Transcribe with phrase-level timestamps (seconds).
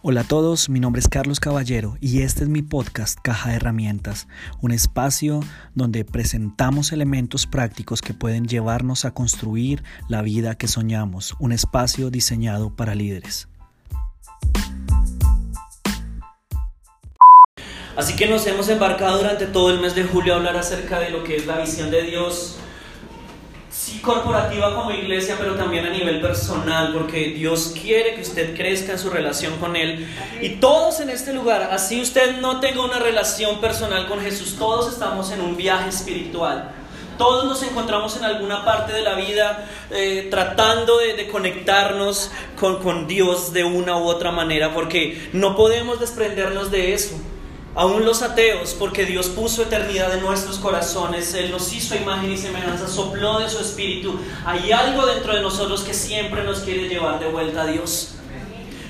[0.00, 3.56] Hola a todos, mi nombre es Carlos Caballero y este es mi podcast Caja de
[3.56, 4.28] Herramientas,
[4.60, 5.40] un espacio
[5.74, 12.10] donde presentamos elementos prácticos que pueden llevarnos a construir la vida que soñamos, un espacio
[12.10, 13.48] diseñado para líderes.
[17.96, 21.10] Así que nos hemos embarcado durante todo el mes de julio a hablar acerca de
[21.10, 22.56] lo que es la visión de Dios
[24.00, 28.98] corporativa como iglesia, pero también a nivel personal, porque Dios quiere que usted crezca en
[28.98, 30.06] su relación con Él.
[30.40, 34.92] Y todos en este lugar, así usted no tenga una relación personal con Jesús, todos
[34.92, 36.72] estamos en un viaje espiritual.
[37.16, 42.80] Todos nos encontramos en alguna parte de la vida eh, tratando de, de conectarnos con,
[42.80, 47.16] con Dios de una u otra manera, porque no podemos desprendernos de eso.
[47.78, 52.36] Aún los ateos, porque Dios puso eternidad en nuestros corazones, Él nos hizo imagen y
[52.36, 54.18] semejanza, sopló de su espíritu.
[54.44, 58.16] Hay algo dentro de nosotros que siempre nos quiere llevar de vuelta a Dios.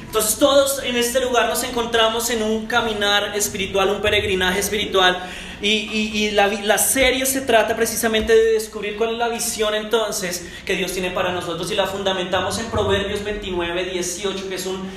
[0.06, 5.23] Entonces todos en este lugar nos encontramos en un caminar espiritual, un peregrinaje espiritual.
[5.61, 10.77] Y, la, la, serie se trata precisamente de descubrir cuál es la visión entonces que
[10.77, 14.89] Dios tiene para nosotros y la fundamentamos en Proverbios 29, 18, que es un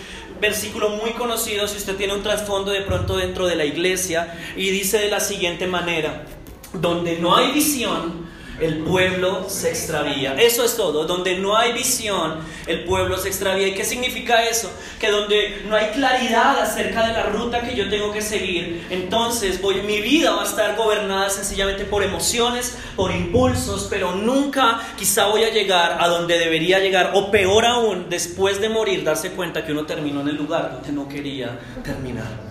[0.41, 4.71] versículo muy conocido si usted tiene un trasfondo de pronto dentro de la iglesia y
[4.71, 6.25] dice de la siguiente manera,
[6.73, 8.30] donde no hay visión,
[8.61, 10.35] el pueblo se extravía.
[10.35, 11.05] Eso es todo.
[11.05, 13.67] Donde no hay visión, el pueblo se extravía.
[13.67, 14.71] ¿Y qué significa eso?
[14.99, 19.61] Que donde no hay claridad acerca de la ruta que yo tengo que seguir, entonces
[19.61, 25.25] voy, mi vida va a estar gobernada sencillamente por emociones, por impulsos, pero nunca quizá
[25.25, 27.11] voy a llegar a donde debería llegar.
[27.15, 30.91] O peor aún, después de morir, darse cuenta que uno terminó en el lugar donde
[30.91, 32.50] no quería terminar.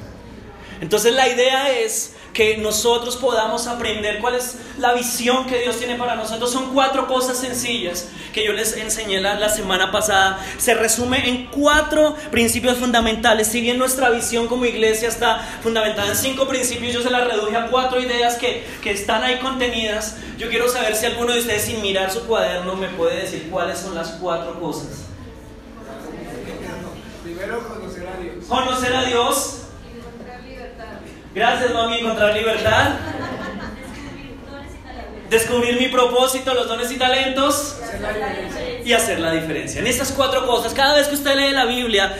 [0.80, 5.96] Entonces la idea es que nosotros podamos aprender cuál es la visión que Dios tiene
[5.96, 6.50] para nosotros.
[6.50, 10.44] Son cuatro cosas sencillas que yo les enseñé la, semana pasada.
[10.58, 13.48] Se resume en cuatro principios fundamentales.
[13.48, 17.56] Si bien nuestra visión como iglesia está fundamentada en cinco principios, yo se la reduje
[17.56, 20.16] a cuatro ideas que, que están ahí contenidas.
[20.38, 23.78] Yo quiero saber si alguno de ustedes sin mirar su cuaderno me puede decir cuáles
[23.78, 25.04] son las cuatro cosas.
[27.22, 28.44] Primero conocer a Dios.
[28.48, 29.60] Conocer a Dios.
[31.34, 32.90] Gracias, mami, encontrar libertad.
[35.28, 37.78] Descubrir mi propósito, los dones y talentos.
[38.84, 39.80] Y hacer la diferencia.
[39.80, 42.12] En esas cuatro cosas, cada vez que usted lee la Biblia,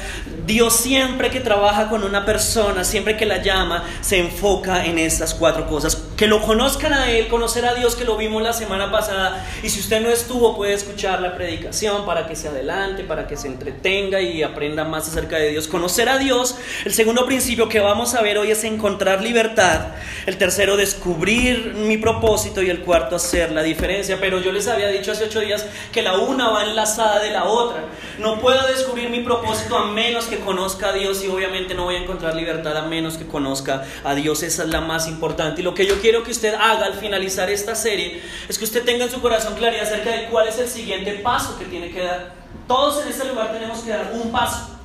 [0.50, 5.32] Dios siempre que trabaja con una persona, siempre que la llama, se enfoca en estas
[5.32, 5.96] cuatro cosas.
[6.16, 9.46] Que lo conozcan a Él, conocer a Dios, que lo vimos la semana pasada.
[9.62, 13.36] Y si usted no estuvo, puede escuchar la predicación para que se adelante, para que
[13.36, 15.68] se entretenga y aprenda más acerca de Dios.
[15.68, 16.56] Conocer a Dios.
[16.84, 19.92] El segundo principio que vamos a ver hoy es encontrar libertad.
[20.26, 22.60] El tercero, descubrir mi propósito.
[22.60, 24.18] Y el cuarto, hacer la diferencia.
[24.20, 27.44] Pero yo les había dicho hace ocho días que la una va enlazada de la
[27.44, 27.84] otra.
[28.18, 31.96] No puedo descubrir mi propósito a menos que conozca a Dios y obviamente no voy
[31.96, 34.42] a encontrar libertad a menos que conozca a Dios.
[34.42, 35.60] Esa es la más importante.
[35.60, 38.84] Y lo que yo quiero que usted haga al finalizar esta serie es que usted
[38.84, 42.02] tenga en su corazón claridad acerca de cuál es el siguiente paso que tiene que
[42.02, 42.34] dar.
[42.66, 44.78] Todos en este lugar tenemos que dar un paso.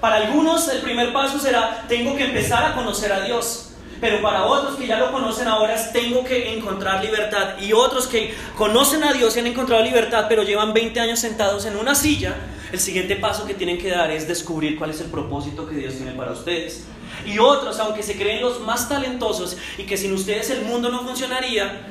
[0.00, 3.69] Para algunos el primer paso será, tengo que empezar a conocer a Dios.
[4.00, 7.58] Pero para otros que ya lo conocen ahora, tengo que encontrar libertad.
[7.60, 11.66] Y otros que conocen a Dios y han encontrado libertad, pero llevan 20 años sentados
[11.66, 12.34] en una silla,
[12.72, 15.94] el siguiente paso que tienen que dar es descubrir cuál es el propósito que Dios
[15.94, 16.84] tiene para ustedes.
[17.26, 21.02] Y otros, aunque se creen los más talentosos y que sin ustedes el mundo no
[21.02, 21.86] funcionaría,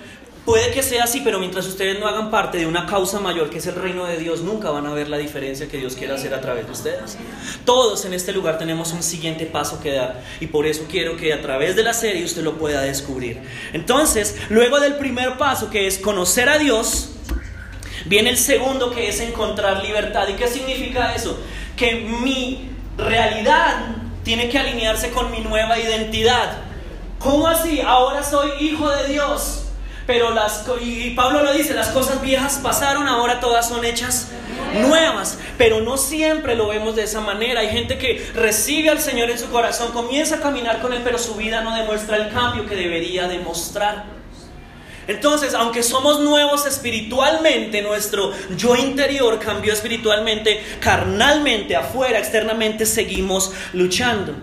[0.50, 3.60] puede que sea así, pero mientras ustedes no hagan parte de una causa mayor que
[3.60, 6.34] es el reino de Dios, nunca van a ver la diferencia que Dios quiere hacer
[6.34, 7.20] a través de ustedes.
[7.66, 11.34] Todos en este lugar tenemos un siguiente paso que dar y por eso quiero que
[11.34, 13.40] a través de la serie usted lo pueda descubrir.
[13.74, 17.12] Entonces, luego del primer paso que es conocer a Dios,
[18.06, 20.28] Viene el segundo que es encontrar libertad.
[20.30, 21.38] ¿Y qué significa eso?
[21.76, 26.60] Que mi realidad tiene que alinearse con mi nueva identidad.
[27.20, 27.82] ¿Cómo así?
[27.82, 29.69] Ahora soy hijo de Dios.
[30.10, 34.30] Pero las, y Pablo lo dice, las cosas viejas pasaron, ahora todas son hechas
[34.74, 35.38] nuevas.
[35.56, 37.60] Pero no siempre lo vemos de esa manera.
[37.60, 41.20] Hay gente que recibe al Señor en su corazón, comienza a caminar con Él, pero
[41.20, 44.06] su vida no demuestra el cambio que debería demostrar.
[45.08, 54.34] Entonces, aunque somos nuevos espiritualmente, nuestro yo interior cambió espiritualmente, carnalmente, afuera, externamente, seguimos luchando.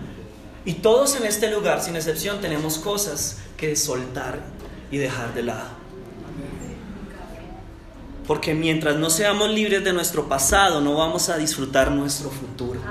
[0.63, 4.55] Y todos en este lugar, sin excepción, tenemos cosas que soltar
[4.91, 5.69] y dejar de lado.
[8.25, 12.81] Porque mientras no seamos libres de nuestro pasado, no vamos a disfrutar nuestro futuro.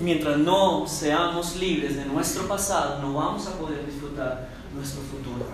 [0.00, 5.46] Mientras no seamos libres de nuestro pasado, no vamos a poder disfrutar nuestro futuro.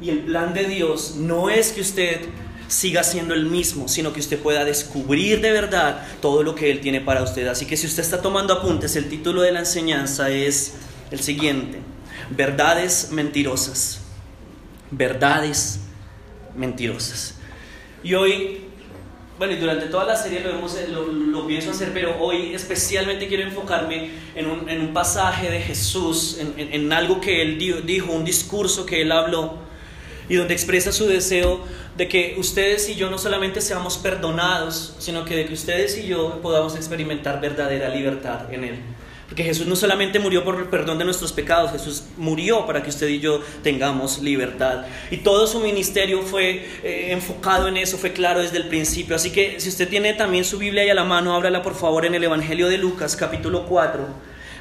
[0.00, 2.22] Y el plan de Dios no es que usted
[2.68, 6.80] siga siendo el mismo, sino que usted pueda descubrir de verdad todo lo que Él
[6.80, 7.46] tiene para usted.
[7.48, 10.74] Así que si usted está tomando apuntes, el título de la enseñanza es
[11.10, 11.80] el siguiente,
[12.30, 14.00] verdades mentirosas.
[14.90, 15.80] Verdades
[16.56, 17.34] mentirosas.
[18.02, 18.60] Y hoy,
[19.38, 24.80] bueno, y durante toda la serie lo, pienso hacer, pero hoy especialmente quiero enfocarme en
[24.80, 29.58] un, pasaje de Jesús, en, en, algo que Él dijo, un discurso que Él habló,
[30.28, 31.60] y donde expresa su deseo
[31.96, 36.06] de que ustedes y yo no solamente seamos perdonados, sino que de que ustedes y
[36.06, 38.78] yo podamos experimentar verdadera libertad en Él.
[39.28, 42.88] Porque Jesús no solamente murió por el perdón de nuestros pecados, Jesús murió para que
[42.88, 44.86] usted y yo tengamos libertad.
[45.10, 49.14] Y todo su ministerio fue eh, enfocado en eso, fue claro desde el principio.
[49.14, 52.06] Así que si usted tiene también su Biblia ahí a la mano, ábrala por favor
[52.06, 54.06] en el Evangelio de Lucas, capítulo 4,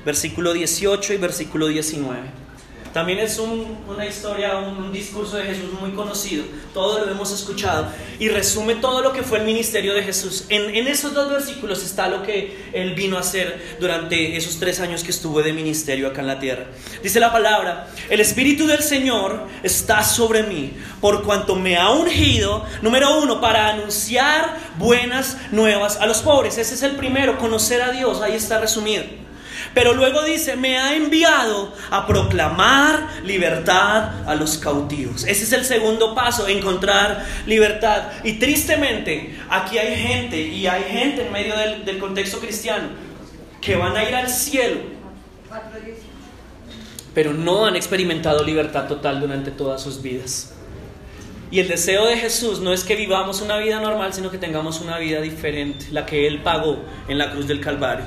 [0.05, 2.46] versículo 18 y versículo 19.
[2.93, 6.43] También es una historia, un, discurso de Jesús muy conocido,
[6.73, 7.87] todo lo hemos escuchado
[8.19, 10.45] y resume todo lo que fue el ministerio de Jesús.
[10.49, 15.03] En, esos dos versículos está lo que él vino a hacer durante esos tres años
[15.03, 16.65] que estuvo de ministerio acá en la tierra.
[17.03, 22.65] Dice la palabra, el Espíritu del Señor está sobre mí, por cuanto me ha ungido,
[22.81, 26.57] número uno, para anunciar buenas nuevas a los pobres.
[26.57, 29.26] Ese es el primero, conocer a Dios, ahí está resumido.
[29.77, 35.23] Pero luego dice, me ha enviado a proclamar libertad a los cautivos.
[35.23, 38.05] Ese es el segundo paso, encontrar libertad.
[38.23, 42.87] Y tristemente, aquí hay gente, y hay gente en medio del, contexto cristiano,
[43.61, 44.79] que van a ir al cielo,
[47.13, 50.55] pero no han experimentado libertad total durante todas sus vidas.
[51.51, 54.81] Y el deseo de Jesús no es que vivamos una vida normal, sino que tengamos
[54.81, 58.05] una vida diferente, la que Él pagó en la cruz del Calvario.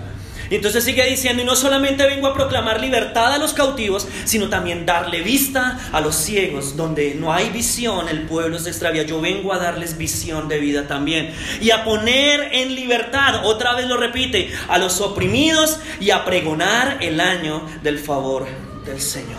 [0.50, 4.48] Y entonces sigue diciendo, y no solamente vengo a proclamar libertad a los cautivos, sino
[4.48, 9.04] también darle vista a los ciegos, donde no hay visión, el pueblo se extravía.
[9.04, 11.32] Yo vengo a darles visión de vida también.
[11.60, 16.98] Y a poner en libertad, otra vez lo repite, a los oprimidos y a pregonar
[17.00, 18.46] el año del favor
[18.84, 19.38] del Señor.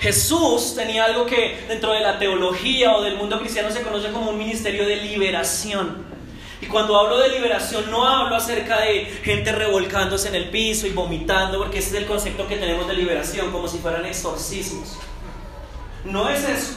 [0.00, 4.32] Jesús tenía algo que dentro de la teología o del mundo cristiano se conoce como
[4.32, 6.13] un ministerio de liberación.
[6.64, 10.92] Y cuando hablo de liberación no hablo acerca de gente revolcándose en el piso y
[10.92, 14.96] vomitando, porque ese es el concepto que tenemos de liberación, como si fueran exorcismos.
[16.06, 16.76] No es eso.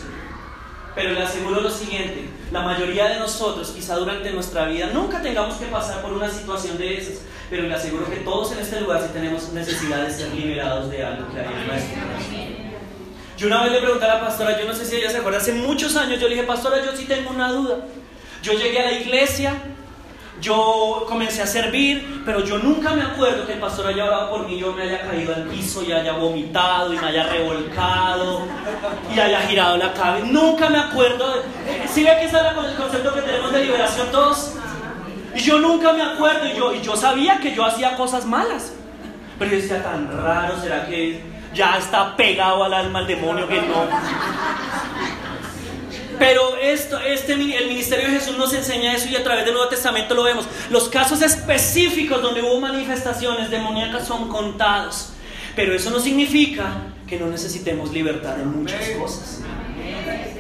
[0.94, 5.56] Pero le aseguro lo siguiente, la mayoría de nosotros, quizá durante nuestra vida, nunca tengamos
[5.56, 9.02] que pasar por una situación de esas, pero le aseguro que todos en este lugar
[9.02, 11.98] sí tenemos necesidad de ser liberados de algo que hay en nuestro.
[13.38, 15.38] Yo una vez le pregunté a la pastora, yo no sé si ella se acuerda,
[15.38, 17.86] hace muchos años yo le dije, pastora, yo sí tengo una duda.
[18.44, 19.54] Yo llegué a la iglesia,
[20.42, 24.48] yo comencé a servir, pero yo nunca me acuerdo que el pastor haya orado por
[24.48, 28.42] mí, yo me haya caído al piso y haya vomitado y me haya revolcado
[29.14, 30.28] y haya girado la cabeza.
[30.28, 31.44] Nunca me acuerdo.
[31.92, 34.54] ¿Sí ve que ese es el concepto que tenemos de liberación todos?
[35.36, 38.74] Y yo nunca me acuerdo y yo, yo sabía que yo hacía cosas malas.
[39.40, 41.22] Pero yo decía, tan raro, ¿será que
[41.54, 43.88] ya está pegado al alma el demonio que no?
[46.20, 49.70] Pero esto, este, el ministerio de Jesús nos enseña eso y a través del Nuevo
[49.70, 50.46] Testamento lo vemos.
[50.70, 55.10] Los casos específicos donde hubo manifestaciones demoníacas son contados.
[55.56, 59.42] Pero eso no significa que no necesitemos libertad en muchas cosas.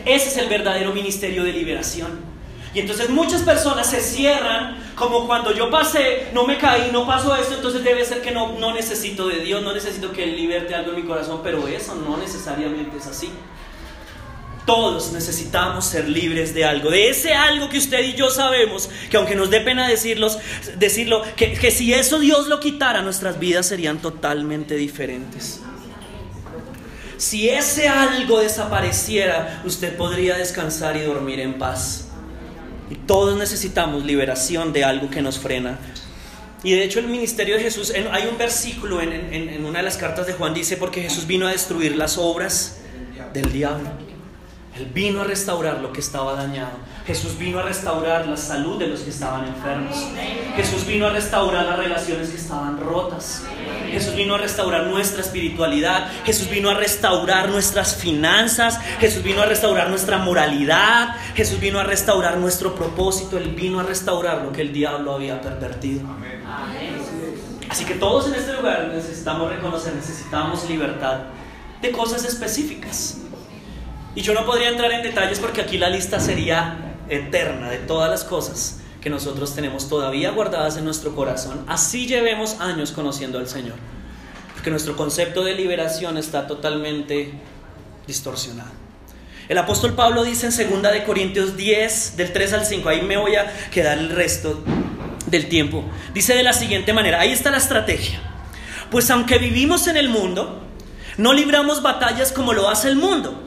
[0.05, 2.37] Ese es el verdadero ministerio de liberación.
[2.73, 7.35] Y entonces muchas personas se cierran como cuando yo pasé, no me caí, no pasó
[7.35, 10.75] esto, entonces debe ser que no, no necesito de Dios, no necesito que Él liberte
[10.75, 13.31] algo en mi corazón, pero eso no necesariamente es así.
[14.67, 19.15] Todos necesitamos ser libres de algo, de ese algo que usted y yo sabemos, que
[19.15, 20.37] aunque nos dé pena decirlos,
[20.77, 25.61] decirlo, que, que si eso Dios lo quitara, nuestras vidas serían totalmente diferentes.
[27.15, 32.09] Si ese algo desapareciera, usted podría descansar y dormir en paz.
[32.89, 35.79] Y todos necesitamos liberación de algo que nos frena.
[36.61, 39.95] Y de hecho el ministerio de Jesús, hay un versículo en, en, una de las
[39.95, 42.79] cartas de Juan, dice, porque Jesús vino a destruir las obras
[43.33, 44.06] del diablo.
[44.77, 46.77] Él vino a restaurar lo que estaba dañado.
[47.07, 49.95] Jesús vino a restaurar la salud de los que estaban enfermos.
[50.55, 53.43] Jesús vino a restaurar las relaciones que estaban rotas.
[53.89, 56.11] Jesús vino a restaurar nuestra espiritualidad.
[56.25, 58.79] Jesús vino a restaurar nuestras finanzas.
[58.99, 61.15] Jesús vino a restaurar nuestra moralidad.
[61.33, 63.37] Jesús vino a restaurar nuestro propósito.
[63.37, 66.01] Él vino a restaurar lo que el diablo había pervertido.
[67.67, 71.19] Así que todos en este lugar necesitamos reconocer, necesitamos libertad
[71.81, 73.17] de cosas específicas.
[74.17, 78.09] Y yo no podría entrar en detalles porque aquí la lista sería eterna de todas
[78.09, 81.63] las cosas que nosotros tenemos todavía guardadas en nuestro corazón.
[81.67, 83.75] Así llevemos años conociendo al Señor.
[84.55, 87.31] Porque nuestro concepto de liberación está totalmente
[88.07, 88.71] distorsionado.
[89.49, 93.17] El apóstol Pablo dice en 2 de Corintios 10, del 3 al 5, ahí me
[93.17, 94.63] voy a quedar el resto
[95.27, 95.83] del tiempo.
[96.15, 98.19] Dice de la siguiente manera, ahí está la estrategia.
[98.89, 100.63] Pues aunque vivimos en el mundo,
[101.17, 103.43] no libramos batallas como lo hace el mundo.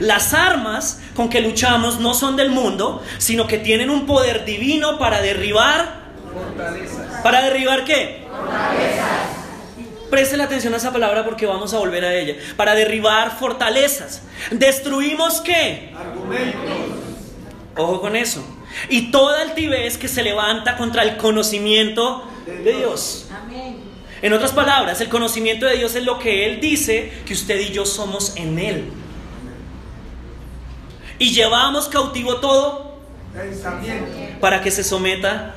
[0.00, 4.98] Las armas con que luchamos no son del mundo, sino que tienen un poder divino
[4.98, 6.08] para derribar.
[6.32, 7.22] Fortalezas.
[7.22, 8.26] ¿Para derribar qué?
[8.30, 9.38] Fortalezas.
[10.10, 12.36] Preste atención a esa palabra porque vamos a volver a ella.
[12.56, 14.22] Para derribar fortalezas.
[14.50, 15.92] ¿Destruimos qué?
[15.94, 16.88] Argumentos.
[17.76, 18.42] Ojo con eso.
[18.88, 23.28] Y toda altivez que se levanta contra el conocimiento de Dios.
[23.30, 23.76] Amén.
[24.22, 27.70] En otras palabras, el conocimiento de Dios es lo que Él dice que usted y
[27.70, 28.90] yo somos en Él.
[31.18, 32.98] Y llevamos cautivo todo
[34.40, 35.54] para que se someta.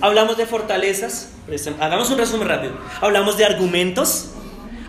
[0.00, 1.32] Hablamos de fortalezas,
[1.80, 2.74] Hagamos un resumen rápido.
[3.00, 4.30] Hablamos de argumentos,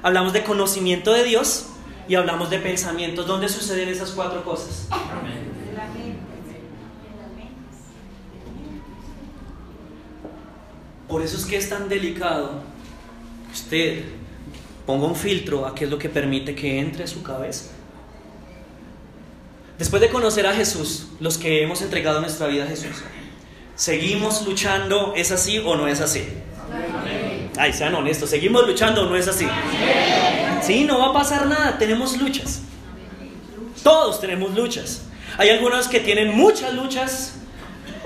[0.01, 1.67] hablamos de conocimiento de Dios
[2.07, 3.27] y hablamos de pensamientos.
[3.27, 4.87] ¿Dónde suceden esas cuatro cosas?
[11.07, 12.61] Por eso es que es tan delicado
[13.53, 14.03] usted
[14.85, 17.71] ponga un filtro a qué es lo que permite que entre a su cabeza.
[19.77, 22.95] Después de conocer a Jesús, los que hemos entregado nuestra vida a Jesús,
[23.75, 25.13] ¿seguimos luchando?
[25.15, 26.27] ¿Es así o no es así?
[27.57, 29.47] Ay, sean honestos, ¿seguimos luchando o no es así?
[30.61, 32.61] Sí, no va a pasar nada, tenemos luchas.
[33.83, 35.03] Todos tenemos luchas.
[35.37, 37.35] Hay algunos que tienen muchas luchas,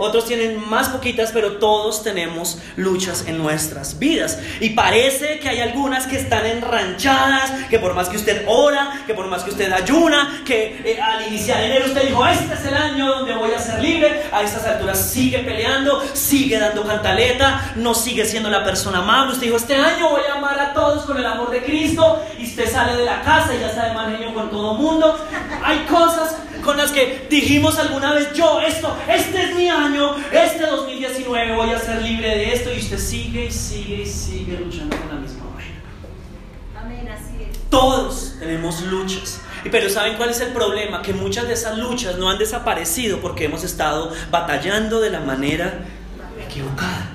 [0.02, 4.40] otros tienen más poquitas, pero todos tenemos luchas en nuestras vidas.
[4.60, 9.14] Y parece que hay algunas que están enranchadas, que por más que usted ora, que
[9.14, 12.74] por más que usted ayuna, que eh, al iniciar enero usted dijo, este es el
[12.74, 17.94] año donde voy a ser libre, a estas alturas sigue peleando, sigue dando cantaleta, no
[17.94, 19.34] sigue siendo la persona amable.
[19.34, 22.46] Usted dijo, este año voy a amar a todos con el amor de Cristo, y
[22.46, 25.18] usted sale de la casa y ya está de mal con todo mundo.
[25.64, 30.66] Hay cosas con las que dijimos alguna vez, yo, esto, este es mi año, este
[30.66, 34.96] 2019 voy a ser libre de esto, y usted sigue y sigue y sigue luchando
[34.98, 35.82] con la misma vaina.
[36.80, 37.58] Amén, así es.
[37.70, 39.42] Todos tenemos luchas.
[39.70, 41.02] Pero ¿saben cuál es el problema?
[41.02, 45.86] Que muchas de esas luchas no han desaparecido porque hemos estado batallando de la manera
[46.44, 47.12] equivocada.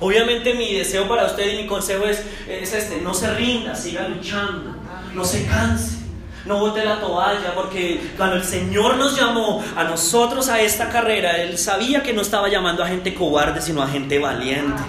[0.00, 4.08] Obviamente mi deseo para usted y mi consejo es, es este, no se rinda, siga
[4.08, 4.74] luchando,
[5.14, 5.99] no se canse.
[6.44, 11.36] No bote la toalla porque cuando el Señor nos llamó a nosotros a esta carrera,
[11.42, 14.82] Él sabía que no estaba llamando a gente cobarde, sino a gente valiente.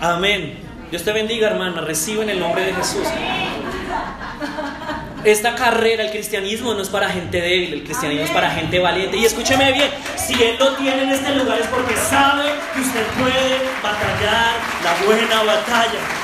[0.00, 0.58] Amén.
[0.90, 1.82] Dios te bendiga, hermana.
[1.82, 3.06] Recibe en el nombre de Jesús.
[5.24, 9.16] Esta carrera, el cristianismo no es para gente débil, el cristianismo es para gente valiente.
[9.16, 12.44] Y escúcheme bien, si Él lo tiene en este lugar es porque sabe
[12.74, 16.17] que usted puede batallar la buena batalla.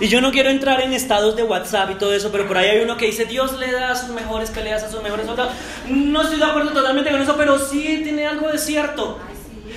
[0.00, 2.70] Y yo no quiero entrar en estados de WhatsApp y todo eso, pero por ahí
[2.70, 5.26] hay uno que dice, Dios le da sus mejores peleas a sus mejores.
[5.88, 9.18] No estoy de acuerdo totalmente con eso, pero sí tiene algo de cierto.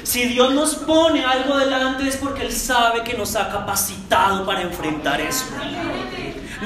[0.04, 4.62] Si Dios nos pone algo delante es porque Él sabe que nos ha capacitado para
[4.62, 5.46] enfrentar eso.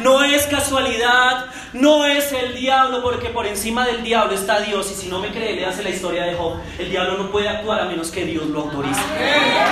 [0.01, 4.92] No es casualidad, no es el diablo, porque por encima del diablo está Dios.
[4.92, 6.58] Y si no me cree, le hace la historia de Job.
[6.77, 9.01] El diablo no puede actuar a menos que Dios lo autorice.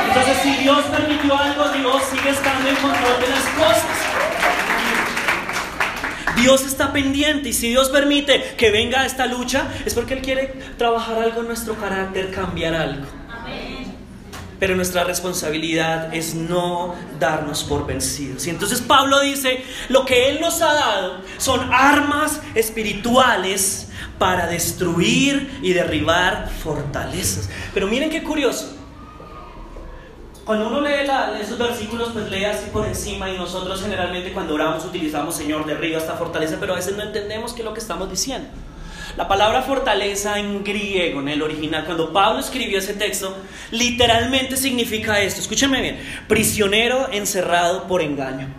[0.08, 3.86] Entonces, si Dios permitió algo, Dios sigue estando en control de las cosas.
[6.36, 10.54] Dios está pendiente y si Dios permite que venga esta lucha, es porque Él quiere
[10.78, 13.25] trabajar algo en nuestro carácter, cambiar algo.
[14.60, 18.48] Pero nuestra responsabilidad es no darnos por vencidos.
[18.48, 25.60] Y entonces Pablo dice, lo que Él nos ha dado son armas espirituales para destruir
[25.62, 27.50] y derribar fortalezas.
[27.74, 28.76] Pero miren qué curioso.
[30.46, 31.10] Cuando uno lee
[31.42, 35.98] esos versículos, pues lee así por encima y nosotros generalmente cuando oramos utilizamos Señor, derriba
[35.98, 38.48] esta fortaleza, pero a veces no entendemos qué es lo que estamos diciendo.
[39.18, 43.38] La palabra fortaleza en griego, en el original, cuando Pablo escribió ese texto,
[43.72, 45.40] literalmente significa esto.
[45.40, 48.50] Escúchenme bien, prisionero encerrado por engaño.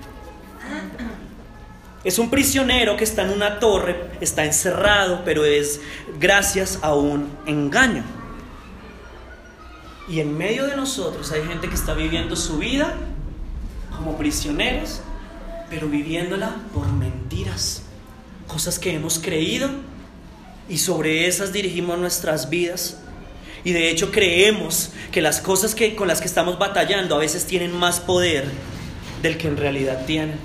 [2.05, 5.81] Es un prisionero que está en una torre, está encerrado, pero es
[6.19, 8.03] gracias a un engaño.
[10.09, 12.95] Y en medio de nosotros hay gente que está viviendo su vida
[13.95, 15.03] como prisioneros,
[15.69, 17.83] pero viviéndola por mentiras,
[18.47, 19.69] cosas que hemos creído
[20.69, 22.99] y sobre esas dirigimos nuestras vidas.
[23.65, 27.47] Y de hecho creemos que las cosas que, con las que estamos batallando a veces
[27.47, 28.45] tienen más poder
[29.23, 30.39] del que en realidad tienen.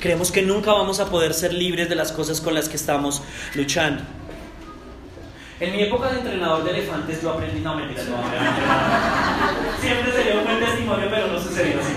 [0.00, 3.22] Creemos que nunca vamos a poder ser libres de las cosas con las que estamos
[3.54, 4.02] luchando.
[5.60, 8.22] En mi época de entrenador de elefantes yo aprendí, no mentira, no,
[9.80, 11.94] Siempre se dio un buen testimonio, pero no sucedió así.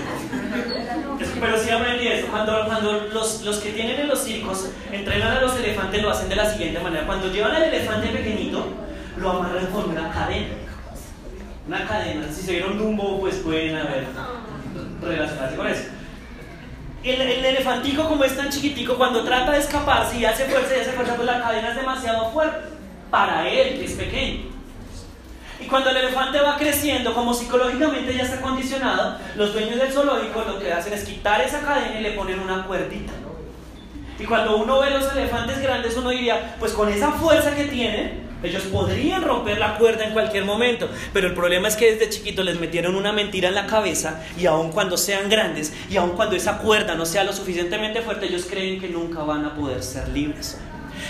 [1.42, 2.28] Pero sí aprendí eso.
[2.28, 6.28] Cuando, cuando los, los, que tienen en los circos entrenan a los elefantes, lo hacen
[6.28, 7.04] de la siguiente manera.
[7.04, 8.64] Cuando llevan al elefante pequeñito,
[9.16, 10.54] lo amarran con una cadena.
[11.66, 12.28] Una cadena.
[12.32, 14.06] Si se vieron Dumbo, pues pueden haber
[15.02, 15.82] relacionarse con eso.
[17.02, 20.80] El, el, elefantico, como es tan chiquitico, cuando trata de escaparse y hace fuerza y
[20.80, 22.68] hace fuerza, pues la cadena es demasiado fuerte
[23.10, 24.51] para él, que es pequeño.
[25.62, 30.42] Y cuando el elefante va creciendo, como psicológicamente ya está condicionado, los dueños del zoológico
[30.42, 33.12] lo que hacen es quitar esa cadena y le ponen una cuerdita.
[34.18, 38.22] Y cuando uno ve los elefantes grandes, uno diría, pues con esa fuerza que tienen,
[38.42, 42.42] ellos podrían romper la cuerda en cualquier momento, pero el problema es que desde chiquito
[42.42, 46.34] les metieron una mentira en la cabeza y aun cuando sean grandes y aun cuando
[46.34, 50.08] esa cuerda no sea lo suficientemente fuerte, ellos creen que nunca van a poder ser
[50.08, 50.58] libres.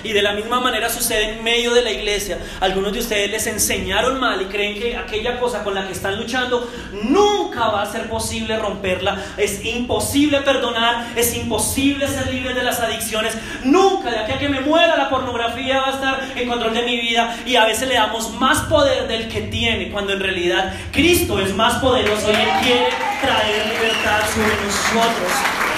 [0.04, 2.38] Y de la misma manera sucede en medio de la iglesia.
[2.60, 6.16] Algunos de ustedes les enseñaron mal y creen que aquella cosa con la que están
[6.16, 6.70] luchando
[7.04, 9.22] nunca va a ser posible romperla.
[9.36, 13.36] Es imposible perdonar, es imposible ser libre de las adicciones.
[13.64, 16.82] Nunca, de aquí a que me muera, la pornografía va a estar en control de
[16.82, 17.36] mi vida.
[17.46, 21.54] Y a veces le damos más poder del que tiene, cuando en realidad Cristo es
[21.54, 22.88] más poderoso y Él quiere
[23.20, 25.71] traer libertad sobre nosotros.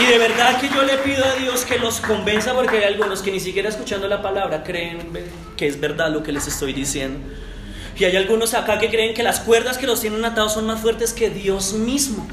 [0.00, 3.20] Y de verdad que yo le pido a Dios que los convenza porque hay algunos
[3.20, 5.08] que ni siquiera escuchando la palabra creen
[5.56, 7.18] que es verdad lo que les estoy diciendo.
[7.98, 10.80] Y hay algunos acá que creen que las cuerdas que los tienen atados son más
[10.80, 12.26] fuertes que Dios mismo.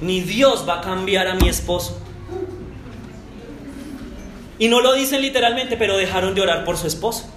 [0.00, 2.00] Ni Dios va a cambiar a mi esposo.
[4.58, 7.28] Y no lo dicen literalmente, pero dejaron de orar por su esposo.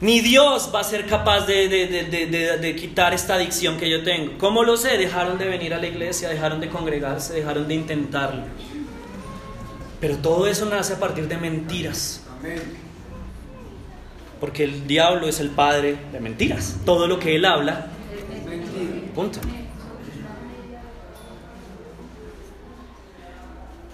[0.00, 4.38] Ni Dios va a ser capaz de, quitar esta adicción que yo tengo.
[4.38, 4.96] ¿Cómo lo sé?
[4.96, 8.44] Dejaron de venir a la iglesia, dejaron de congregarse, dejaron de intentarlo.
[10.00, 12.22] Pero todo eso nace a partir de mentiras.
[14.38, 16.76] Porque el diablo es el padre de mentiras.
[16.84, 17.88] Todo lo que él habla,
[19.16, 19.40] punto.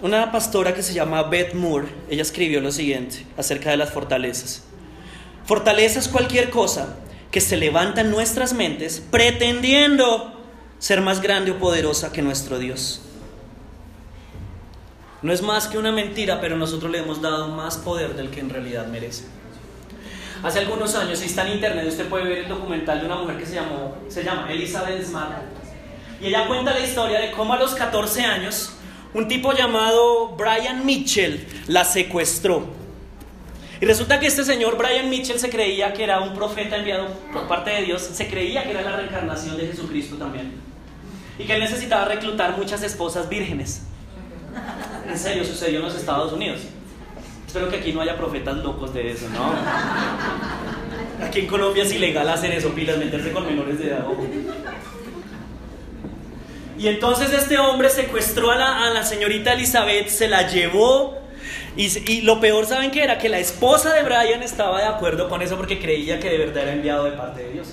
[0.03, 4.64] Una pastora que se llama Beth Moore, ella escribió lo siguiente acerca de las fortalezas.
[5.45, 6.95] Fortaleza es cualquier cosa
[7.29, 10.33] que se levanta en nuestras mentes pretendiendo
[10.79, 13.01] ser más grande o poderosa que nuestro Dios.
[15.21, 18.39] No es más que una mentira, pero nosotros le hemos dado más poder del que
[18.39, 19.25] en realidad merece.
[20.43, 23.37] Hace algunos años, si está en internet, usted puede ver el documental de una mujer
[23.37, 25.43] que se, llamó, se llama Elizabeth Smart.
[26.21, 28.73] Y ella cuenta la historia de cómo a los 14 años
[29.13, 32.84] un tipo llamado Brian Mitchell la secuestró
[33.81, 37.47] y resulta que este señor Brian Mitchell se creía que era un profeta enviado por
[37.47, 40.53] parte de Dios, se creía que era la reencarnación de Jesucristo también.
[41.37, 43.81] Y que él necesitaba reclutar muchas esposas vírgenes.
[45.09, 46.61] En serio, sucedió en los Estados Unidos.
[47.45, 49.53] Espero que aquí no haya profetas locos de eso, ¿no?
[51.25, 54.05] Aquí en Colombia es ilegal hacer eso, pilas, meterse con menores de edad.
[56.77, 61.24] Y entonces este hombre secuestró a la, a la señorita Elizabeth, se la llevó
[61.77, 63.17] y, lo peor, ¿saben qué era?
[63.17, 66.63] Que la esposa de Brian estaba de acuerdo con eso porque creía que de verdad
[66.63, 67.67] era enviado de parte de Dios.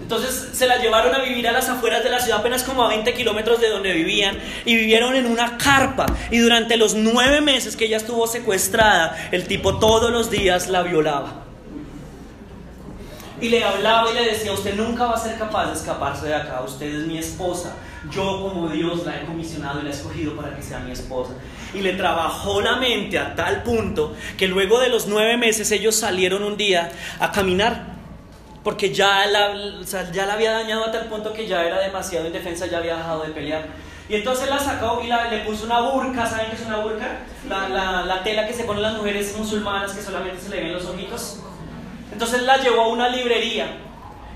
[0.00, 2.88] Entonces se la llevaron a vivir a las afueras de la ciudad, apenas como a
[2.88, 6.06] 20 kilómetros de donde vivían, y vivieron en una carpa.
[6.30, 10.82] Y durante los nueve meses que ella estuvo secuestrada, el tipo todos los días la
[10.82, 11.44] violaba.
[13.38, 16.34] Y le hablaba y le decía, usted nunca va a ser capaz de escaparse de
[16.34, 17.74] acá, usted es mi esposa.
[18.10, 21.32] Yo como Dios la he comisionado y la he escogido para que sea mi esposa
[21.74, 25.96] y le trabajó la mente a tal punto que luego de los nueve meses ellos
[25.96, 27.98] salieron un día a caminar.
[28.64, 29.54] Porque ya la,
[30.12, 33.22] ya la había dañado a tal punto que ya era demasiado indefensa, ya había dejado
[33.22, 33.66] de pelear.
[34.08, 37.20] Y entonces la sacó y la, le puso una burka, ¿saben qué es una burka?
[37.48, 40.72] La, la, la, tela que se ponen las mujeres musulmanas que solamente se le ven
[40.72, 41.40] los ojitos.
[42.12, 43.66] Entonces la llevó a una librería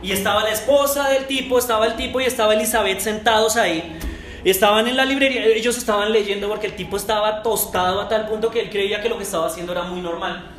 [0.02, 3.98] y estaba la esposa del tipo, estaba el tipo y estaba Elizabeth sentados ahí.
[4.44, 8.50] Estaban en la librería, ellos estaban leyendo porque el tipo estaba tostado a tal punto
[8.50, 10.50] que él creía que lo que estaba haciendo era muy normal.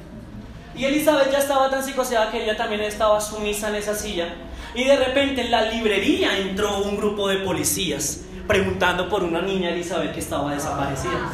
[0.76, 4.34] Y Elizabeth ya estaba tan psicoseada que ella también estaba sumisa en esa silla.
[4.74, 9.70] Y de repente en la librería entró un grupo de policías preguntando por una niña
[9.70, 11.30] Elizabeth que estaba desaparecida.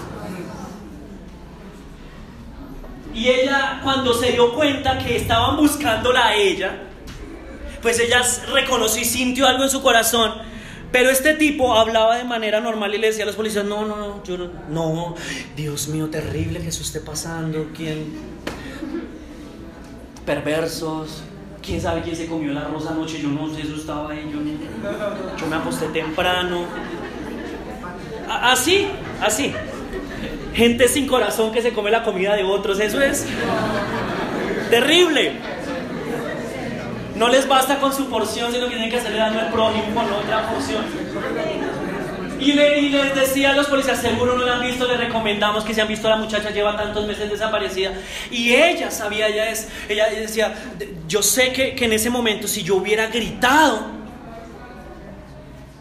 [3.13, 6.88] Y ella cuando se dio cuenta que estaban buscándola a ella,
[7.81, 8.21] pues ella
[8.53, 10.33] reconoció y sintió algo en su corazón
[10.91, 13.95] pero este tipo hablaba de manera normal y le decía a los policías, no, no,
[13.95, 15.15] no, yo no, no,
[15.55, 18.11] Dios mío, terrible que eso esté pasando, ¿quién?
[20.25, 21.23] Perversos,
[21.61, 24.39] quién sabe quién se comió la rosa anoche, yo no sé, eso estaba ahí, yo,
[25.39, 26.65] yo me aposté temprano.
[28.27, 28.87] Así,
[29.21, 29.53] así.
[30.53, 33.27] Gente sin corazón que se come la comida de otros, eso es
[34.71, 35.33] terrible.
[37.19, 40.05] No les basta con su porción, sino que tienen que hacerle daño al prójimo con
[40.13, 40.85] otra porción.
[42.39, 45.73] Y, le, les decía a los policías, seguro no la han visto, les recomendamos que
[45.73, 47.91] si han visto a la muchacha, lleva tantos meses desaparecida.
[48.31, 50.55] Y ella sabía, ella, es, ella decía,
[51.09, 53.87] yo sé que, que en ese momento si yo hubiera gritado,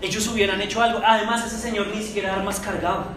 [0.02, 1.00] ellos hubieran hecho algo.
[1.06, 3.10] Además, ese señor ni siquiera armas cargaba.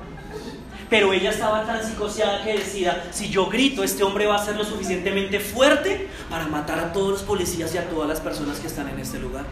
[0.91, 4.57] Pero ella estaba tan psicoseada que decía, si yo grito, este hombre va a ser
[4.57, 8.67] lo suficientemente fuerte para matar a todos los policías y a todas las personas que
[8.67, 9.45] están en este lugar.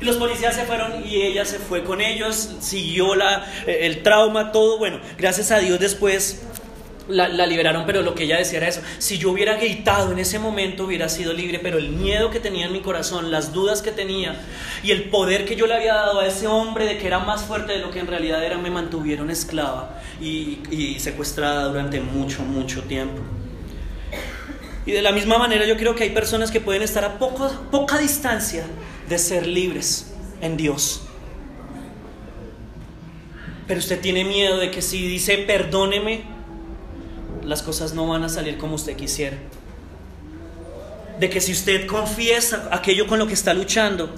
[0.00, 4.02] Y los policías se fueron y ella se fue con ellos, siguió la, eh, el
[4.02, 4.78] trauma, todo.
[4.78, 6.42] Bueno, gracias a Dios después
[7.10, 8.80] la, liberaron, pero lo que ella decía era eso.
[8.98, 12.66] Si yo hubiera gritado en ese momento hubiera sido libre, pero el miedo que tenía
[12.66, 14.40] en mi corazón, las dudas que tenía
[14.82, 17.42] y el poder que yo le había dado a ese hombre de que era más
[17.42, 22.42] fuerte de lo que en realidad era, me mantuvieron esclava y, y secuestrada durante mucho,
[22.42, 23.20] mucho tiempo.
[24.86, 27.98] Y de la misma manera yo creo que hay personas que pueden estar a poca
[27.98, 28.64] distancia
[29.08, 31.02] de ser libres en Dios.
[33.66, 36.24] Pero usted tiene miedo de que si dice perdóneme,
[37.50, 39.36] las cosas no van a salir como usted quisiera.
[41.18, 44.08] De que si usted confiesa aquello con lo que está luchando,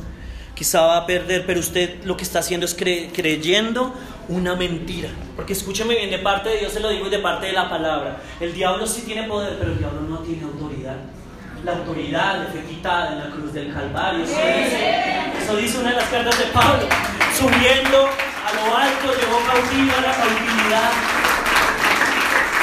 [0.55, 3.95] quizá va a perder, pero usted lo que está haciendo es cre creyendo
[4.29, 5.09] una mentira.
[5.35, 7.71] Porque escúchame bien, de parte de Dios se lo digo y de parte de la
[7.71, 8.19] palabra.
[8.39, 10.97] El diablo sí tiene poder, pero el diablo no tiene autoridad.
[11.65, 14.25] La autoridad fue quitada en la cruz del Calvario.
[14.25, 16.87] Eso dice, eso dice una de las cartas de Pablo.
[17.35, 21.22] Subiendo a lo alto, llevó cautiva la cautividad.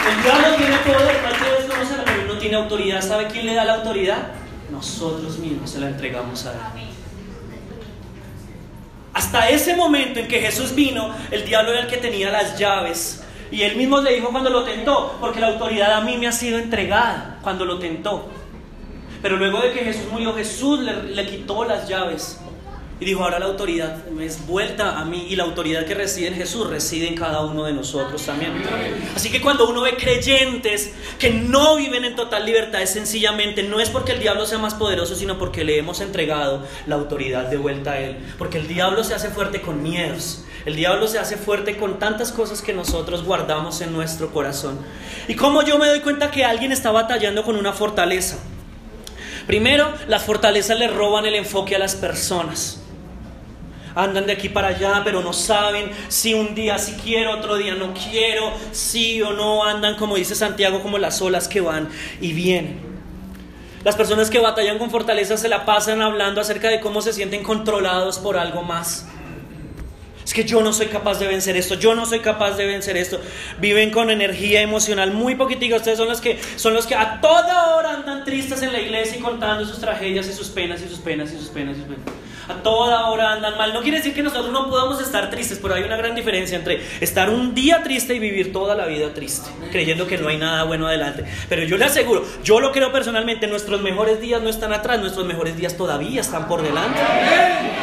[0.08, 3.02] El diablo tiene poder, no que desconocerlo, no tiene autoridad.
[3.02, 4.30] ¿Sabe quién le da la autoridad?
[4.72, 6.60] Nosotros mismos se la entregamos a él.
[9.14, 13.24] Hasta ese momento en que Jesús vino, el diablo era el que tenía las llaves.
[13.52, 16.32] Y él mismo le dijo cuando lo tentó, porque la autoridad a mí me ha
[16.32, 18.30] sido entregada cuando lo tentó.
[19.22, 22.40] Pero luego de que Jesús murió, Jesús le quitó las llaves.
[23.02, 26.36] Y dijo, ahora la autoridad es vuelta a mí y la autoridad que reside en
[26.36, 28.62] Jesús reside en cada uno de nosotros también.
[29.16, 33.80] Así que cuando uno ve creyentes que no viven en total libertad, es sencillamente no
[33.80, 37.56] es porque el diablo sea más poderoso, sino porque le hemos entregado la autoridad de
[37.56, 38.18] vuelta a él.
[38.38, 40.44] Porque el diablo se hace fuerte con miedos.
[40.66, 44.78] El diablo se hace fuerte con tantas cosas que nosotros guardamos en nuestro corazón.
[45.30, 48.40] ¿Y cómo yo me doy cuenta que alguien está batallando con una fortaleza?
[49.48, 52.79] Primero, las fortalezas le roban el enfoque a las personas
[54.04, 57.76] andan de aquí para allá, pero no saben si un día sí quiero, otro día
[57.76, 61.90] no quiero, sí o no, andan como dice Santiago, como las olas que van
[62.22, 62.90] y vienen.
[63.84, 67.44] Las personas que batallan con fortaleza se la pasan hablando acerca de cómo se sienten
[67.44, 69.08] controlados por algo más.
[70.26, 72.98] Es que yo no soy capaz de vencer esto, yo no soy capaz de vencer
[72.98, 73.20] esto.
[73.60, 75.78] Viven con energía emocional muy poquitica.
[75.78, 79.18] Ustedes son los que son los que a toda hora andan tristes en la iglesia
[79.18, 81.88] y contando sus tragedias y sus penas y sus penas y sus penas y sus
[81.88, 83.74] penas a toda hora andan mal.
[83.74, 86.82] No quiere decir que nosotros no podamos estar tristes, pero hay una gran diferencia entre
[87.00, 90.64] estar un día triste y vivir toda la vida triste, creyendo que no hay nada
[90.64, 91.24] bueno adelante.
[91.48, 95.26] Pero yo le aseguro, yo lo creo personalmente, nuestros mejores días no están atrás, nuestros
[95.26, 97.00] mejores días todavía están por delante.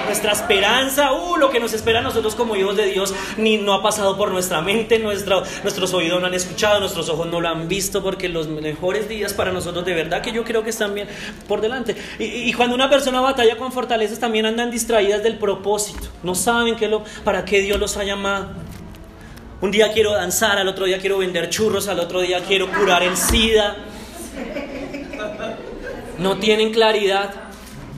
[0.07, 3.73] Nuestra esperanza, uh, lo que nos espera a nosotros como hijos de Dios, ni no
[3.73, 7.49] ha pasado por nuestra mente, nuestro, nuestros oídos no han escuchado, nuestros ojos no lo
[7.49, 10.95] han visto, porque los mejores días para nosotros de verdad que yo creo que están
[10.95, 11.09] bien
[11.47, 11.95] por delante.
[12.19, 16.77] Y, y cuando una persona batalla con fortalezas, también andan distraídas del propósito, no saben
[16.77, 18.49] qué lo, para qué Dios los ha llamado.
[19.61, 23.03] Un día quiero danzar, al otro día quiero vender churros, al otro día quiero curar
[23.03, 23.77] el SIDA.
[26.19, 27.35] No tienen claridad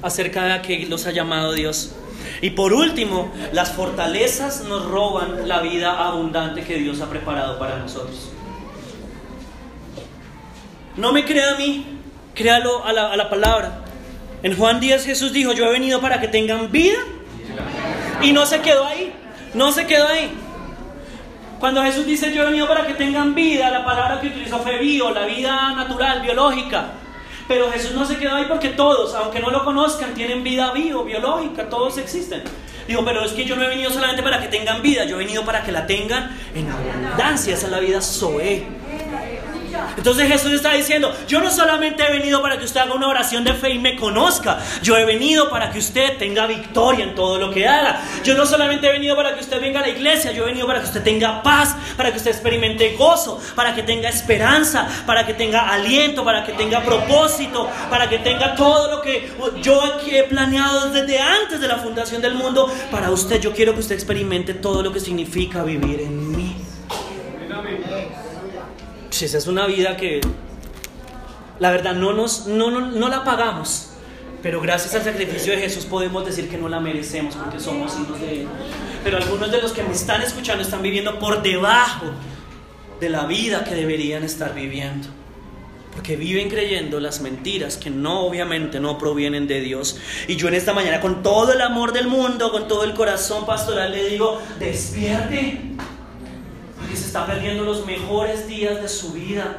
[0.02, 1.92] acerca de a qué los ha llamado Dios.
[2.42, 7.78] Y por último, las fortalezas nos roban la vida abundante que Dios ha preparado para
[7.78, 8.30] nosotros.
[10.96, 11.86] No me crea a mí,
[12.34, 13.84] créalo a la, a la palabra.
[14.42, 16.98] En Juan 10 Jesús dijo, yo he venido para que tengan vida.
[18.22, 19.12] Y no se quedó ahí,
[19.54, 20.30] no se quedó ahí.
[21.58, 24.78] Cuando Jesús dice, yo he venido para que tengan vida, la palabra que utilizó fue
[24.78, 26.92] bio, la vida natural, biológica.
[27.48, 31.04] Pero Jesús no se quedó ahí porque todos, aunque no lo conozcan, tienen vida bio,
[31.04, 32.42] biológica, todos existen.
[32.86, 35.18] Digo, pero es que yo no he venido solamente para que tengan vida, yo he
[35.18, 37.54] venido para que la tengan en abundancia.
[37.54, 38.66] Esa es la vida Zoe.
[39.96, 43.44] Entonces Jesús está diciendo, yo no solamente he venido para que usted haga una oración
[43.44, 47.38] de fe y me conozca, yo he venido para que usted tenga victoria en todo
[47.38, 48.00] lo que haga.
[48.24, 50.66] Yo no solamente he venido para que usted venga a la iglesia, yo he venido
[50.66, 55.26] para que usted tenga paz, para que usted experimente gozo, para que tenga esperanza, para
[55.26, 60.24] que tenga aliento, para que tenga propósito, para que tenga todo lo que yo he
[60.24, 62.72] planeado desde antes de la fundación del mundo.
[62.90, 66.67] Para usted yo quiero que usted experimente todo lo que significa vivir en mí.
[69.22, 70.20] Esa es una vida que
[71.58, 73.90] la verdad no, nos, no, no, no la pagamos.
[74.42, 78.20] Pero gracias al sacrificio de Jesús podemos decir que no la merecemos porque somos hijos
[78.20, 78.48] de Él.
[79.02, 82.06] Pero algunos de los que me están escuchando están viviendo por debajo
[83.00, 85.08] de la vida que deberían estar viviendo.
[85.92, 89.98] Porque viven creyendo las mentiras que no, obviamente, no provienen de Dios.
[90.28, 93.44] Y yo en esta mañana, con todo el amor del mundo, con todo el corazón
[93.44, 95.60] pastoral, le digo, despierte.
[97.08, 99.56] Está perdiendo los mejores días de su vida.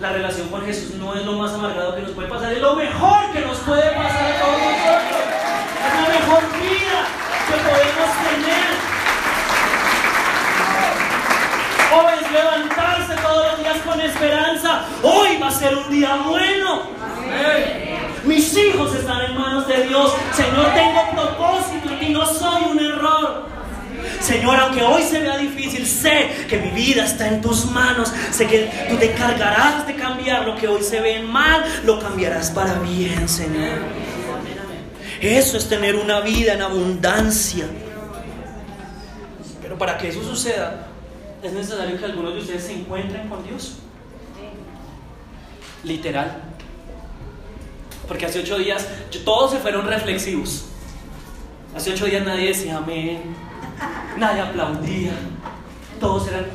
[0.00, 2.74] La relación con Jesús no es lo más amargado que nos puede pasar, es lo
[2.76, 5.20] mejor que nos puede pasar a todos nosotros.
[5.76, 7.04] Es la mejor vida
[7.46, 8.70] que podemos tener.
[11.92, 14.84] Hoy es levantarse todos los días con esperanza.
[15.02, 16.84] Hoy va a ser un día bueno.
[18.24, 20.14] Mis hijos están en manos de Dios.
[20.32, 23.59] Señor, tengo propósito y no soy un error.
[24.30, 28.12] Señor, aunque hoy se vea difícil, sé que mi vida está en tus manos.
[28.30, 32.52] Sé que tú te encargarás de cambiar lo que hoy se ve mal, lo cambiarás
[32.52, 33.80] para bien, Señor.
[35.20, 37.66] Eso es tener una vida en abundancia.
[39.60, 40.86] Pero para que eso suceda,
[41.42, 43.78] es necesario que algunos de ustedes se encuentren con Dios.
[45.82, 46.40] Literal.
[48.06, 48.86] Porque hace ocho días
[49.24, 50.66] todos se fueron reflexivos.
[51.74, 53.49] Hace ocho días nadie decía amén,
[54.16, 55.12] nadie aplaudía,
[55.98, 56.46] todos eran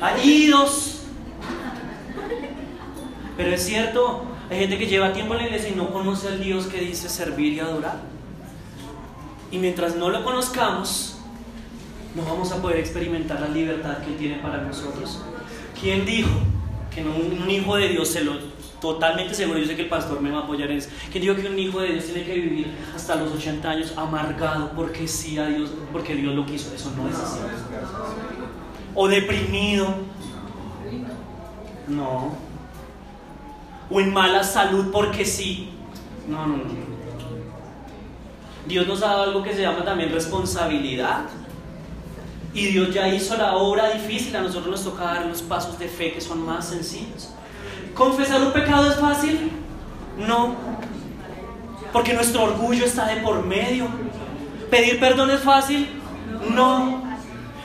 [0.00, 1.02] Ayudos.
[3.36, 6.42] Pero es cierto, hay gente que lleva tiempo en la iglesia y no conoce al
[6.42, 8.02] Dios que dice servir y adorar.
[9.50, 11.18] Y mientras no lo conozcamos,
[12.14, 15.22] no vamos a poder experimentar la libertad que tiene para nosotros.
[15.80, 16.30] ¿Quién dijo
[16.94, 18.34] que un, hijo de Dios se lo
[18.84, 20.90] totalmente seguro, yo sé que el pastor me va a apoyar en eso.
[21.10, 24.72] ¿Quién dijo que un hijo de Dios tiene que vivir hasta los 80 años amargado
[24.76, 26.74] porque sí a Dios, porque Dios lo quiso?
[26.74, 27.38] Eso no es así.
[28.94, 29.86] O deprimido.
[31.88, 32.36] No.
[33.88, 35.70] O en mala salud porque sí.
[36.28, 36.64] No, no, no.
[38.66, 41.24] Dios nos ha dado algo que se llama también responsabilidad.
[42.52, 45.88] Y Dios ya hizo la obra difícil, a nosotros nos toca dar los pasos de
[45.88, 47.30] fe que son más sencillos.
[47.94, 49.52] ¿Confesar un pecado es fácil?
[50.18, 50.56] No.
[51.92, 53.86] Porque nuestro orgullo está de por medio.
[54.70, 55.88] ¿Pedir perdón es fácil?
[56.50, 57.04] No.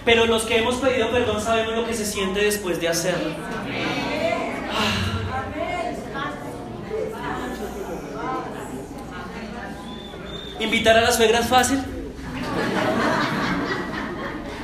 [0.05, 3.31] Pero los que hemos pedido perdón sabemos lo que se siente después de hacerlo.
[10.59, 11.79] ¿Invitar a la suegra es fácil?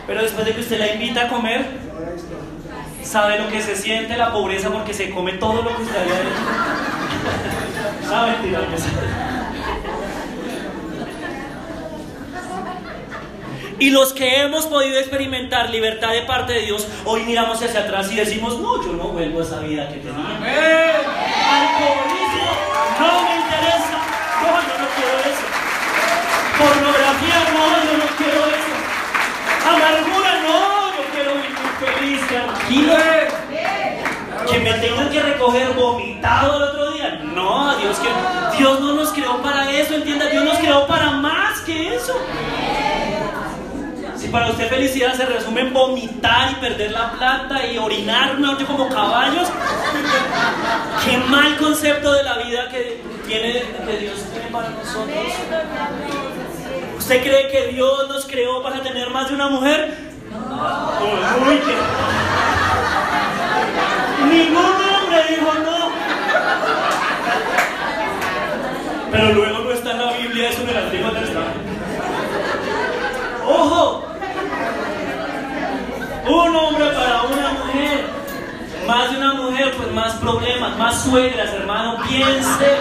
[0.06, 1.85] Pero después de que usted la invita a comer,
[3.06, 6.22] sabe lo que se siente la pobreza porque se come todo lo que usted había
[6.22, 6.32] hecho.
[8.10, 8.65] Sabe tirar
[13.78, 18.10] Y los que hemos podido experimentar libertad de parte de Dios, hoy miramos hacia atrás
[18.12, 20.15] y decimos, no, yo no vuelvo a esa vida que tenía.
[20.15, 20.39] Alcoholismo,
[23.00, 24.00] no me interesa.
[24.41, 25.46] No, yo no quiero eso.
[26.58, 28.74] Pornografía, no, yo no quiero eso.
[29.68, 31.36] Amargura, no, yo quiero
[32.65, 32.93] tranquilo.
[34.49, 37.21] Que me tengan que recoger vomitado el otro día.
[37.23, 41.62] No, Dios, que Dios no nos creó para eso, entienda, Dios nos creó para más
[41.62, 42.13] que eso.
[44.15, 48.88] Si para usted felicidad se resume en vomitar y perder la plata y orinar como
[48.88, 49.47] caballos,
[51.04, 55.17] qué mal concepto de la vida que, tiene, que Dios tiene para nosotros.
[56.97, 59.97] ¿Usted cree que Dios nos creó para tener más de una mujer?
[60.32, 62.25] No.
[64.30, 65.90] Ningún hombre dijo no.
[69.12, 71.60] Pero luego no está en la Biblia eso en el Antiguo Testamento.
[73.48, 74.08] ¡Ojo!
[76.28, 78.06] Un hombre para una mujer.
[78.88, 81.98] Más de una mujer, pues más problemas, más suegras, hermano.
[82.08, 82.78] Piense.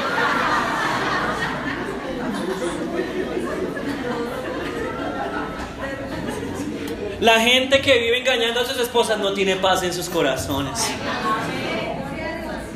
[7.20, 10.84] La gente que vive engañando a sus esposas no tiene paz en sus corazones.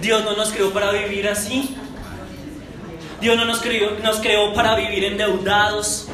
[0.01, 1.77] Dios no nos creó para vivir así.
[3.21, 6.09] Dios no nos creó, nos creó para vivir endeudados.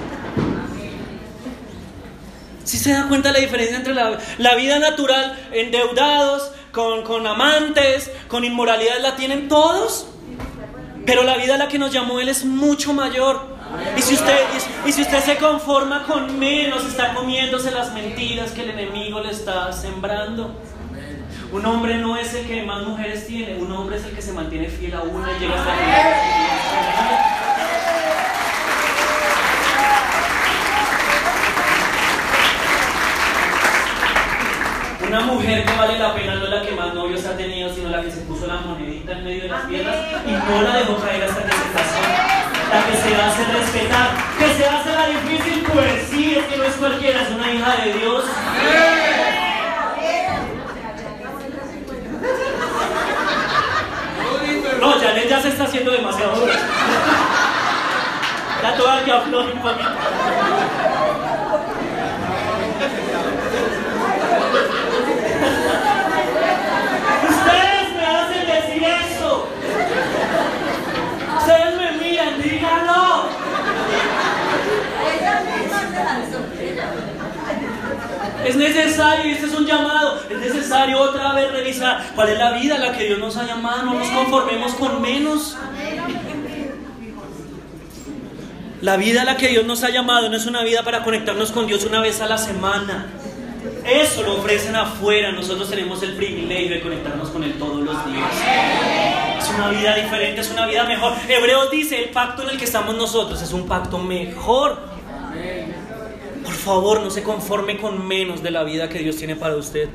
[2.65, 9.01] Si se da cuenta la diferencia entre la, vida natural, endeudados, con, amantes, con inmoralidad,
[9.01, 10.07] la tienen todos.
[11.05, 13.54] Pero la vida a la que nos llamó Él es mucho mayor.
[13.97, 14.39] Y si, usted,
[14.87, 19.31] y, si usted se conforma con menos, está comiéndose las mentiras que el enemigo le
[19.31, 20.55] está sembrando.
[21.53, 24.33] Un hombre no es el que más mujeres tiene, un hombre es el que se
[24.33, 27.45] mantiene fiel a una y llega hasta el
[35.09, 37.89] Una mujer que vale la pena no es la que más novios ha tenido, sino
[37.89, 40.97] la que se puso la monedita en medio de las piernas y no la dejó
[40.97, 42.34] caer hasta que se casó.
[42.75, 46.75] Que se hace respetar, que se hace la difícil, pues sí, es que no es
[46.75, 48.25] cualquiera, es una hija de Dios.
[54.81, 56.35] No, Janet ya se está haciendo demasiado.
[58.63, 59.91] Ya toda que afloje un poquito.
[67.29, 69.49] Ustedes me hacen decir eso.
[71.39, 73.29] Ustedes me miran, díganlo.
[78.45, 82.77] Es necesario, este es un llamado, es necesario otra vez revisar cuál es la vida
[82.77, 85.57] a la que Dios nos ha llamado, no nos conformemos con menos.
[88.83, 91.53] La vida a la que Dios nos ha llamado no es una vida para conectarnos
[91.53, 93.07] con Dios una vez a la semana.
[93.85, 98.31] Eso lo ofrecen afuera, nosotros tenemos el privilegio de conectarnos con Él todos los días.
[99.39, 101.15] Es una vida diferente, es una vida mejor.
[101.29, 104.94] Hebreos dice, el pacto en el que estamos nosotros es un pacto mejor.
[106.65, 109.89] Favor, no se conforme con menos de la vida que Dios tiene para usted.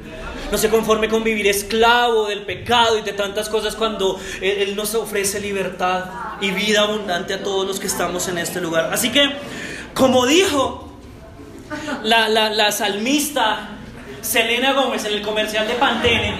[0.51, 4.93] No se conforme con vivir esclavo del pecado y de tantas cosas cuando Él, nos
[4.93, 6.05] ofrece libertad
[6.41, 8.91] y vida abundante a todos los que estamos en este lugar.
[8.93, 9.29] Así que,
[9.95, 10.93] como dijo
[12.03, 13.69] la, la salmista
[14.21, 16.35] Selena Gómez en el comercial de Pantene,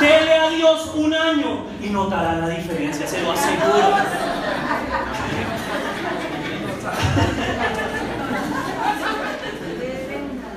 [0.00, 3.96] dele a Dios un año y notará la diferencia, se lo aseguro.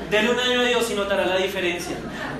[0.09, 1.95] Dele un año a Dios y notará la diferencia.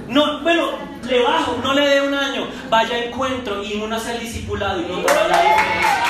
[0.08, 0.72] No, bueno,
[1.08, 4.86] le bajo, no le dé un año, vaya a encuentro y uno el discipulado y
[4.86, 6.04] notará la diferencia.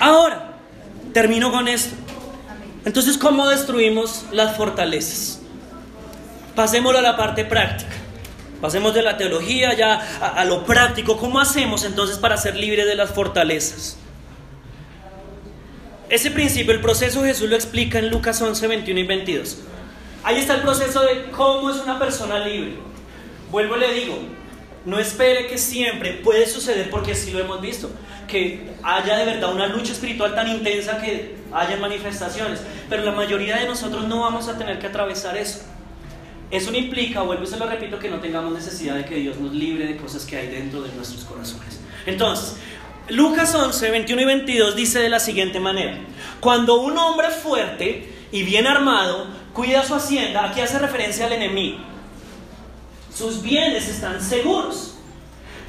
[0.00, 0.56] Ahora,
[1.12, 1.94] termino con esto.
[2.84, 5.40] Entonces, ¿cómo destruimos las fortalezas?
[6.56, 7.92] Pasémoslo a la parte práctica.
[8.60, 11.16] Pasemos de la teología ya a, a, lo práctico.
[11.16, 13.98] ¿Cómo hacemos entonces para ser libres de las fortalezas?
[16.08, 19.58] Ese principio, el proceso Jesús lo explica en Lucas 11, 21 y 22.
[20.22, 22.74] Ahí está el proceso de cómo es una persona libre.
[23.50, 24.18] Vuelvo y le digo,
[24.84, 27.90] no espere que siempre puede suceder porque así lo hemos visto,
[28.28, 33.56] que haya de verdad una lucha espiritual tan intensa que haya manifestaciones, pero la mayoría
[33.56, 35.60] de nosotros no vamos a tener que atravesar eso.
[36.50, 39.38] Eso no implica, vuelvo y se lo repito, que no tengamos necesidad de que Dios
[39.38, 41.80] nos libre de cosas que hay dentro de nuestros corazones.
[42.06, 42.56] Entonces,
[43.10, 45.98] Lucas 11, 21 y 22 dice de la siguiente manera,
[46.40, 51.78] cuando un hombre fuerte y bien armado cuida su hacienda, aquí hace referencia al enemigo,
[53.14, 54.92] sus bienes están seguros.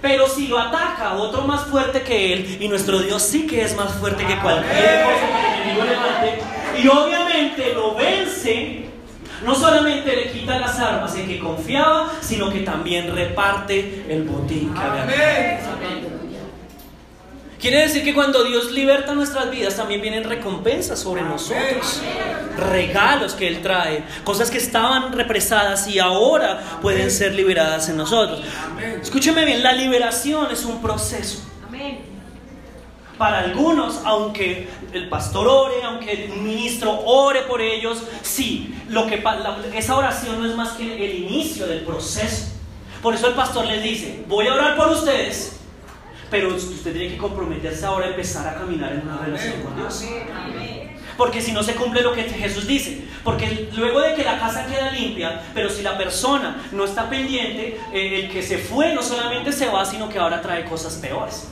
[0.02, 3.76] Pero si lo ataca otro más fuerte que él, y nuestro Dios sí que es
[3.76, 6.40] más fuerte que cualquier cosa que el enemigo levante,
[6.82, 8.86] y obviamente lo vence,
[9.44, 14.74] no solamente le quita las armas en que confiaba, sino que también reparte el botín
[14.74, 15.60] que había.
[17.66, 22.00] Quiere decir que cuando Dios liberta nuestras vidas también vienen recompensas sobre nosotros,
[22.60, 28.44] regalos que Él trae, cosas que estaban represadas y ahora pueden ser liberadas en nosotros.
[29.02, 31.40] Escúcheme bien, la liberación es un proceso.
[33.18, 39.24] Para algunos, aunque el pastor ore, aunque el ministro ore por ellos, sí, lo que,
[39.74, 42.46] esa oración no es más que el inicio del proceso.
[43.02, 45.56] Por eso el pastor les dice, voy a orar por ustedes,
[46.30, 50.04] pero usted tiene que comprometerse ahora a empezar a caminar en una relación con Dios.
[51.18, 53.06] Porque si no se cumple lo que Jesús dice.
[53.24, 57.80] Porque luego de que la casa queda limpia, pero si la persona no está pendiente,
[57.94, 61.48] eh, el que se fue no solamente se va, sino que ahora trae cosas peores.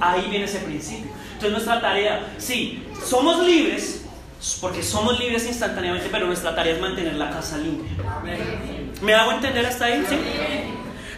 [0.00, 1.10] Ahí viene ese principio.
[1.32, 4.04] Entonces nuestra tarea, sí, somos libres,
[4.60, 7.92] porque somos libres instantáneamente, pero nuestra tarea es mantener la casa limpia.
[9.02, 10.04] ¿Me hago entender hasta ahí?
[10.08, 10.16] ¿Sí?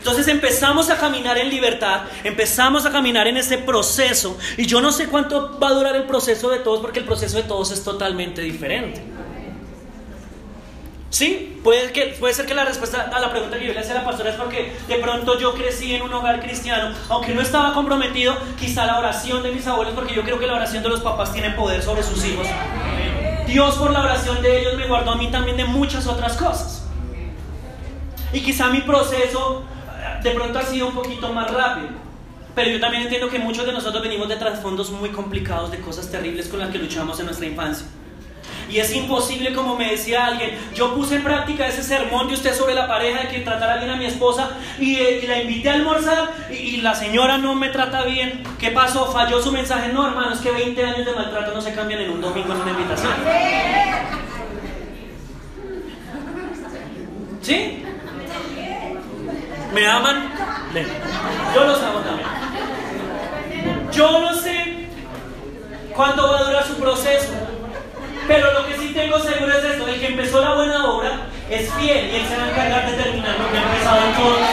[0.08, 4.38] Entonces empezamos a caminar en libertad, empezamos a caminar en ese proceso.
[4.56, 7.36] Y yo no sé cuánto va a durar el proceso de todos, porque el proceso
[7.36, 9.02] de todos es totalmente diferente.
[11.10, 13.90] Sí, puede, que, puede ser que la respuesta a la pregunta que yo le hice
[13.92, 17.42] a la pastora es porque de pronto yo crecí en un hogar cristiano, aunque no
[17.42, 20.88] estaba comprometido, quizá la oración de mis abuelos, porque yo creo que la oración de
[20.88, 22.46] los papás tiene poder sobre sus hijos.
[23.46, 26.86] Dios por la oración de ellos me guardó a mí también de muchas otras cosas.
[28.32, 29.64] Y quizá mi proceso
[30.22, 31.88] de pronto ha sido un poquito más rápido.
[32.54, 36.10] Pero yo también entiendo que muchos de nosotros venimos de trasfondos muy complicados, de cosas
[36.10, 37.86] terribles con las que luchamos en nuestra infancia.
[38.68, 42.54] Y es imposible, como me decía alguien, yo puse en práctica ese sermón de usted
[42.54, 45.74] sobre la pareja, de que tratara bien a mi esposa, y, eh, la invité a
[45.74, 48.42] almorzar, y, la señora no me trata bien.
[48.58, 49.06] ¿Qué pasó?
[49.10, 49.92] ¿Falló su mensaje?
[49.92, 52.60] No, hermano, es que 20 años de maltrato no se cambian en un domingo en
[52.60, 53.12] una invitación.
[57.40, 57.84] ¿Sí?
[59.72, 60.32] ¿Me aman?
[61.54, 62.28] Yo los amo también.
[63.92, 64.88] Yo no sé
[65.94, 67.32] cuánto va a durar su proceso,
[68.26, 71.72] pero lo que sí tengo seguro es esto, el que empezó la buena obra es
[71.74, 74.40] fiel y él se va a encargar de terminar lo que ha empezado en todos
[74.40, 74.48] los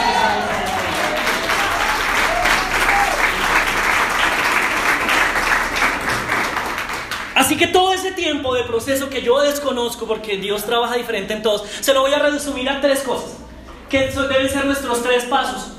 [7.36, 11.42] Así que todo ese tiempo de proceso que yo desconozco, porque Dios trabaja diferente en
[11.44, 13.32] todos, se lo voy a resumir a tres cosas,
[13.90, 15.74] que deben ser nuestros tres pasos.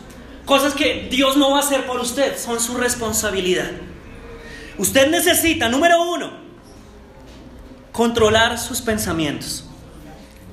[0.45, 3.71] Cosas que Dios no va a hacer por usted, son su responsabilidad.
[4.79, 6.31] Usted necesita, número uno,
[7.93, 9.65] controlar sus pensamientos.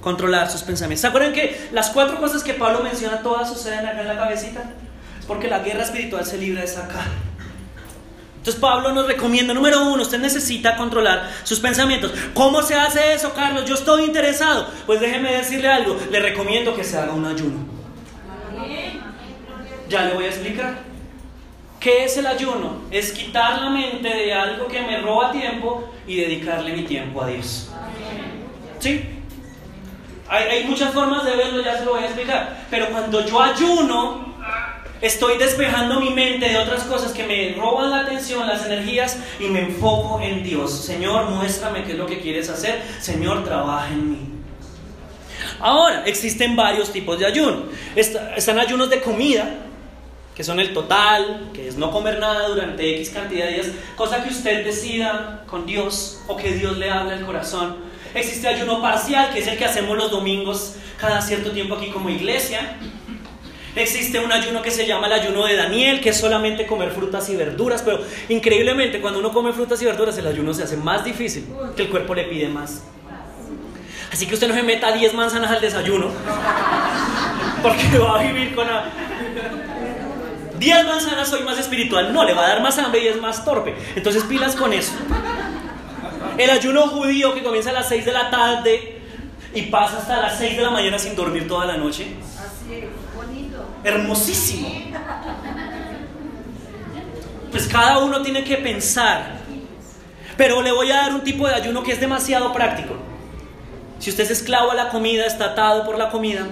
[0.01, 1.01] Controlar sus pensamientos.
[1.01, 4.63] ¿Se acuerdan que las cuatro cosas que Pablo menciona todas suceden acá en la cabecita?
[5.19, 7.05] Es porque la guerra espiritual se libra de acá.
[8.43, 12.11] Entonces Pablo nos recomienda, número uno, usted necesita controlar sus pensamientos.
[12.33, 13.63] ¿Cómo se hace eso, Carlos?
[13.63, 14.67] Yo estoy interesado.
[14.85, 17.59] Pues déjeme decirle algo, le recomiendo que se haga un ayuno.
[19.87, 20.77] Ya le voy a explicar.
[21.79, 22.81] ¿Qué es el ayuno?
[22.91, 27.27] Es quitar la mente de algo que me roba tiempo y dedicarle mi tiempo a
[27.27, 27.71] Dios.
[28.79, 29.05] ¿Sí?
[30.27, 32.65] Hay, muchas formas de verlo, ya se lo voy a explicar.
[32.69, 34.32] Pero cuando yo ayuno,
[35.03, 39.47] estoy despejando mi mente de otras cosas que me roban la atención, las energías y
[39.47, 40.71] me enfoco en Dios.
[40.71, 42.81] Señor, muéstrame qué es lo que quieres hacer.
[43.01, 44.29] Señor, trabaja en mí.
[45.59, 47.63] Ahora, existen varios tipos de ayuno.
[47.95, 49.57] Están ayunos de comida,
[50.35, 54.23] que son el total, que es no comer nada durante X cantidad de días, cosa
[54.23, 57.75] que usted decida con Dios o que Dios le hable al corazón.
[58.15, 62.09] Existe ayuno parcial, que es el que hacemos los domingos cada cierto tiempo aquí como
[62.09, 62.77] iglesia.
[63.75, 67.27] Existe un ayuno que se llama el ayuno de Daniel, que es solamente comer frutas
[67.29, 71.03] y verduras, pero increíblemente cuando uno come frutas y verduras el ayuno se hace más
[71.03, 72.83] difícil, que el cuerpo le pide más.
[74.11, 76.11] Así que usted no se meta 10 manzanas al desayuno,
[77.63, 78.67] porque va a vivir con...
[80.59, 82.13] 10 manzanas soy más espiritual.
[82.13, 83.75] No, le va a dar más hambre y es más torpe.
[83.95, 84.93] Entonces pilas con eso.
[86.37, 89.01] El ayuno judío que comienza a las 6 de la tarde
[89.53, 92.07] y pasa hasta las 6 de la mañana sin dormir toda la noche.
[93.83, 94.69] Hermosísimo.
[97.51, 99.37] Pues cada uno tiene que pensar.
[100.37, 102.95] Pero le voy a dar un tipo de ayuno que es demasiado práctico.
[103.99, 106.45] Si usted es esclavo a la comida, está atado por la comida,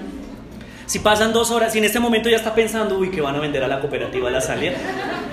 [0.86, 3.39] si pasan dos horas y en este momento ya está pensando, uy, que van a
[3.39, 4.74] vender a la cooperativa la salida.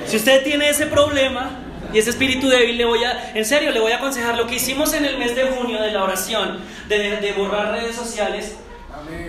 [0.06, 1.50] Si usted tiene ese problema
[1.92, 4.54] y ese espíritu débil, le voy a, en serio, le voy a aconsejar lo que
[4.54, 8.56] hicimos en el mes de junio de la oración, de, de borrar redes sociales,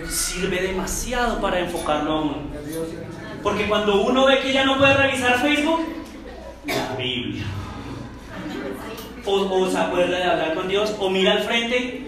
[0.08, 2.36] sirve demasiado para enfocarlo a uno.
[3.42, 5.80] Porque cuando uno ve que ya no puede revisar Facebook,
[6.66, 7.44] la Biblia.
[9.24, 12.04] O, se acuerda de hablar con Dios, o mira al frente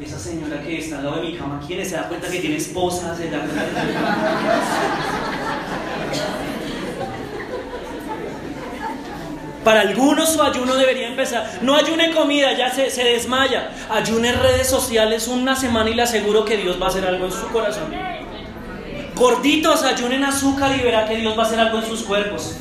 [0.00, 1.88] esa señora que está al lado de mi cama, ¿quién es?
[1.88, 3.16] ¿Se da cuenta que tiene esposa?
[3.16, 3.30] ¿Se
[9.66, 11.58] Para algunos su ayuno debería empezar.
[11.60, 13.72] No ayune comida, ya se, desmaya.
[13.90, 17.32] Ayune redes sociales una semana y le aseguro que Dios va a hacer algo en
[17.32, 17.92] su corazón.
[19.16, 22.58] Gorditos, ayunen azúcar y verá que Dios va a hacer algo en sus cuerpos.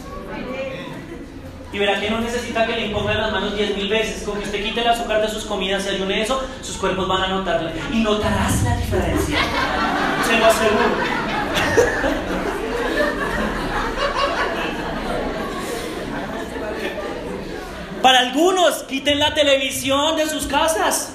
[1.72, 4.24] Y verá que no necesita que le impongan las manos diez mil veces.
[4.24, 7.22] Con que usted quite el azúcar de sus comidas y ayune eso, sus cuerpos van
[7.22, 7.72] a notarla.
[7.94, 9.38] Y notarás la diferencia.
[10.28, 10.86] Se lo aseguro.
[18.06, 21.14] Para algunos, quiten la televisión de sus casas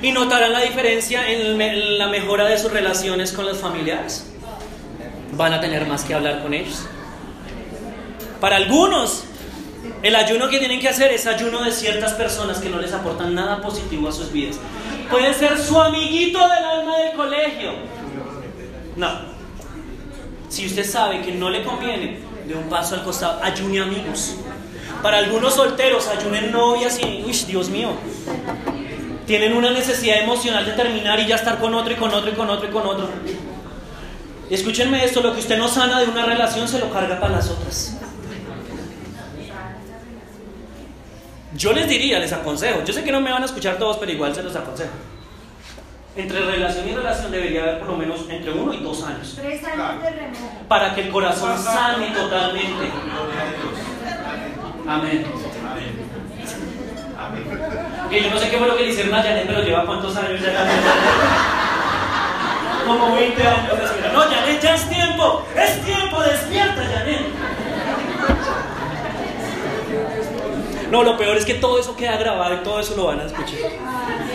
[0.00, 4.24] y notarán la diferencia en la mejora de sus relaciones con los familiares.
[5.32, 6.86] Van a tener más que hablar con ellos.
[8.40, 9.24] Para algunos,
[10.04, 13.34] el ayuno que tienen que hacer es ayuno de ciertas personas que no les aportan
[13.34, 14.60] nada positivo a sus vidas.
[15.10, 17.72] Puede ser su amiguito del alma del colegio.
[18.94, 19.10] No.
[20.48, 24.36] Si usted sabe que no le conviene, de un paso al costado, ayune amigos.
[25.04, 27.90] Para algunos solteros, ayunen novias y, uy, Dios mío,
[29.26, 32.32] tienen una necesidad emocional de terminar y ya estar con otro y con otro y
[32.32, 33.10] con otro y con otro.
[34.48, 37.50] Escúchenme esto, lo que usted no sana de una relación se lo carga para las
[37.50, 37.98] otras.
[41.54, 44.10] Yo les diría, les aconsejo, yo sé que no me van a escuchar todos, pero
[44.10, 44.94] igual se los aconsejo.
[46.16, 49.34] Entre relación y relación debería haber por lo menos entre uno y dos años.
[49.36, 50.62] Tres años de remojo.
[50.66, 52.90] Para que el corazón sane totalmente.
[54.86, 55.24] Amén.
[57.18, 57.44] Amén.
[58.10, 60.14] Que yo no sé qué fue lo que le hicieron a Janet, pero lleva cuántos
[60.16, 60.66] años ya
[62.86, 63.72] Como 20 años.
[64.12, 65.46] No, Janet, ya es tiempo.
[65.56, 67.22] Es tiempo, despierta, Janet.
[70.90, 73.24] No, lo peor es que todo eso queda grabado y todo eso lo van a
[73.24, 73.58] escuchar.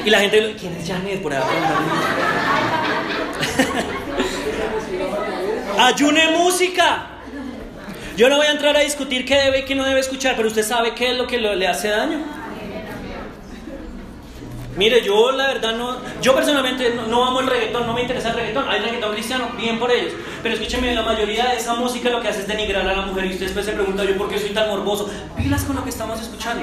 [0.03, 1.21] Y la gente, ¿quién es Janet?
[1.21, 1.41] Por ahí
[5.79, 7.18] Ayune música.
[8.19, 10.49] Yo no voy a entrar a discutir qué debe y qué no debe escuchar, pero
[10.49, 12.19] usted sabe qué es lo que le hace daño.
[14.75, 18.35] Mire, yo la verdad no, yo personalmente no, amo el reggaetón, no me interesa el
[18.35, 20.11] reggaetón, hay reggaetón cristiano, bien por ellos,
[20.43, 23.23] pero escúcheme, la mayoría de esa música lo que hace es denigrar a la mujer
[23.23, 25.89] y usted después se pregunta yo por qué soy tan morboso, pilas con lo que
[25.89, 26.61] estamos escuchando.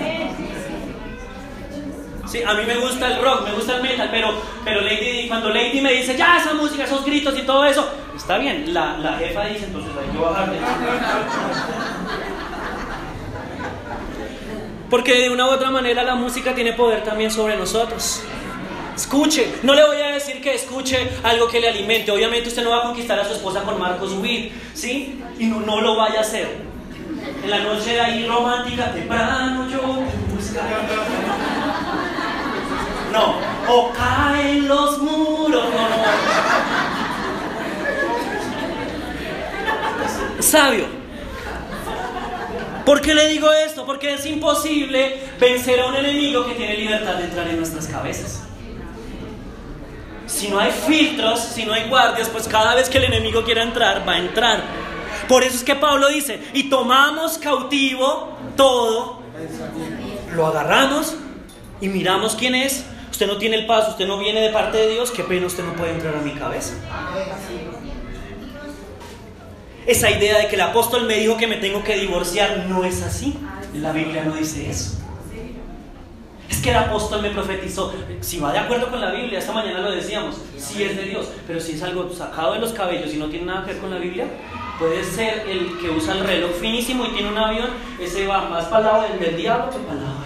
[2.26, 5.50] Sí, a mí me gusta el rock, me gusta el metal, pero, pero Lady, cuando
[5.50, 9.12] Lady me dice, ya esa música, esos gritos y todo eso, está bien, la, la
[9.16, 10.58] jefa dice, entonces hay que bajarle.
[14.90, 18.22] Porque de una u otra manera la música tiene poder también sobre nosotros.
[18.94, 22.10] Escuche, no le voy a decir que escuche algo que le alimente.
[22.10, 25.22] Obviamente usted no va a conquistar a su esposa con Marcos Witt, ¿sí?
[25.38, 26.48] Y no, no lo vaya a hacer.
[27.42, 30.02] En la noche ahí romántica, temprano yo
[33.12, 33.36] No,
[33.68, 35.96] o caen los muros, no, no.
[40.42, 40.86] Sabio.
[42.84, 43.84] ¿Por qué le digo esto?
[43.84, 48.44] Porque es imposible vencer a un enemigo que tiene libertad de entrar en nuestras cabezas.
[50.26, 53.62] Si no hay filtros, si no hay guardias, pues cada vez que el enemigo quiera
[53.62, 54.62] entrar, va a entrar.
[55.28, 59.22] Por eso es que Pablo dice, y tomamos cautivo todo,
[60.34, 61.16] lo agarramos
[61.80, 62.84] y miramos quién es.
[63.16, 65.64] Usted no tiene el paso, usted no viene de parte de Dios, qué pena usted
[65.64, 66.74] no puede entrar a mi cabeza.
[69.86, 73.00] Esa idea de que el apóstol me dijo que me tengo que divorciar no es
[73.02, 73.34] así.
[73.72, 74.98] La Biblia no dice eso.
[76.50, 77.90] Es que el apóstol me profetizó.
[78.20, 81.30] Si va de acuerdo con la Biblia, esta mañana lo decíamos, si es de Dios,
[81.46, 83.88] pero si es algo sacado de los cabellos y no tiene nada que ver con
[83.92, 84.26] la Biblia,
[84.78, 88.70] puede ser el que usa el reloj finísimo y tiene un avión, ese va más
[88.70, 90.20] lado del, diablo que lado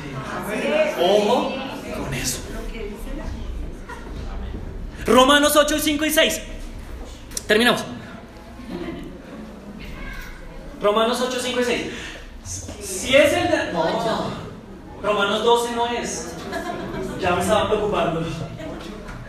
[0.48, 0.96] de Dios.
[1.08, 1.54] Ojo
[1.96, 2.50] con eso.
[5.10, 6.40] Romanos 8, 5 y 6.
[7.48, 7.84] Terminamos.
[10.80, 11.86] Romanos 8, 5 y 6.
[12.80, 13.72] Si es el de...
[13.72, 14.30] No,
[15.02, 16.34] Romanos 12 no es.
[17.20, 18.22] Ya me estaba preocupando.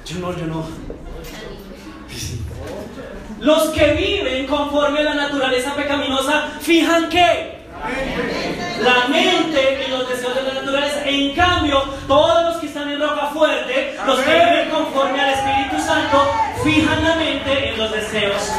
[0.05, 0.65] Yo no, yo no.
[3.39, 7.65] Los que viven conforme a la naturaleza pecaminosa, fijan que
[8.83, 11.01] la mente y los deseos de la naturaleza.
[11.05, 15.85] En cambio, todos los que están en roca fuerte, los que viven conforme al Espíritu
[15.85, 16.31] Santo,
[16.63, 18.51] fijan la mente en los deseos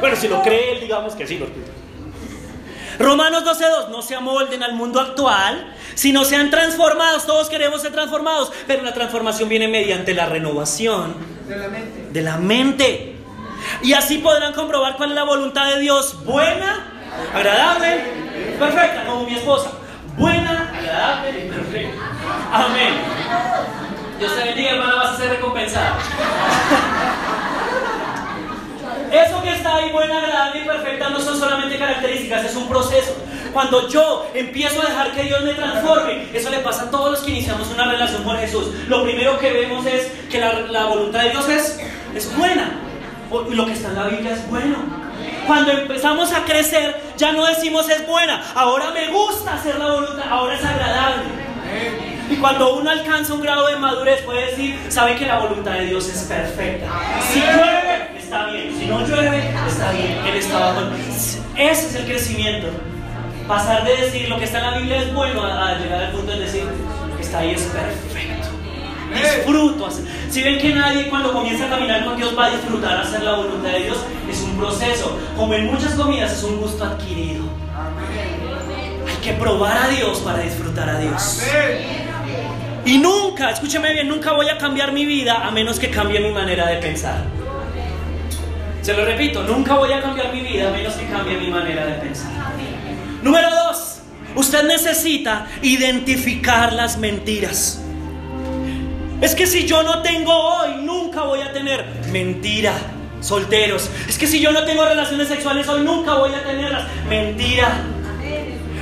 [0.00, 1.62] Bueno, si lo cree él, digamos que sí lo cree.
[2.98, 7.26] Romanos 12.2, no se amolden al mundo actual, sino sean transformados.
[7.26, 11.14] Todos queremos ser transformados, pero la transformación viene mediante la renovación
[11.46, 12.08] de la mente.
[12.12, 13.19] De la mente.
[13.82, 16.86] Y así podrán comprobar cuál es la voluntad de Dios, buena,
[17.34, 18.04] agradable,
[18.58, 19.70] perfecta, como mi esposa.
[20.16, 22.02] Buena, agradable y perfecta.
[22.52, 22.94] Amén.
[24.18, 25.98] Dios te bendiga, hermana, vas a ser recompensada.
[29.10, 33.16] Eso que está ahí buena, agradable y perfecta no son solamente características, es un proceso.
[33.52, 37.20] Cuando yo empiezo a dejar que Dios me transforme, eso le pasa a todos los
[37.20, 38.68] que iniciamos una relación con Jesús.
[38.88, 41.80] Lo primero que vemos es que la, voluntad de Dios es,
[42.14, 42.79] es buena.
[43.50, 44.76] Y lo que está en la Biblia es bueno.
[45.46, 50.24] Cuando empezamos a crecer, ya no decimos es buena, ahora me gusta hacer la voluntad,
[50.28, 51.24] ahora es agradable.
[52.30, 55.86] Y cuando uno alcanza un grado de madurez, puede decir, sabe que la voluntad de
[55.86, 56.86] Dios es perfecta.
[57.32, 58.78] Si llueve, está bien.
[58.78, 60.18] Si no llueve, está bien.
[60.26, 60.80] Él está bajo.
[61.56, 62.68] Ese es el crecimiento.
[63.48, 66.30] Pasar de decir lo que está en la Biblia es bueno a, llegar al punto
[66.30, 66.62] de decir
[67.16, 68.39] que está ahí es perfecto.
[69.12, 69.88] Disfruto.
[70.30, 73.34] Si ven que nadie cuando comienza a caminar con Dios va a disfrutar hacer la
[73.34, 73.98] voluntad de Dios,
[74.30, 75.18] es un proceso.
[75.36, 77.44] Como en muchas comidas es un gusto adquirido.
[79.08, 81.42] Hay que probar a Dios para disfrutar a Dios.
[82.84, 86.32] Y nunca, escúcheme bien, nunca voy a cambiar mi vida a menos que cambie mi
[86.32, 87.24] manera de pensar.
[88.82, 91.84] Se lo repito, nunca voy a cambiar mi vida a menos que cambie mi manera
[91.84, 92.30] de pensar.
[93.22, 93.98] Número dos,
[94.34, 97.82] usted necesita identificar las mentiras.
[99.20, 102.74] Es que si yo no tengo hoy, nunca voy a tener mentira.
[103.20, 103.90] Solteros.
[104.08, 106.84] Es que si yo no tengo relaciones sexuales hoy, nunca voy a tenerlas.
[107.06, 107.82] Mentira.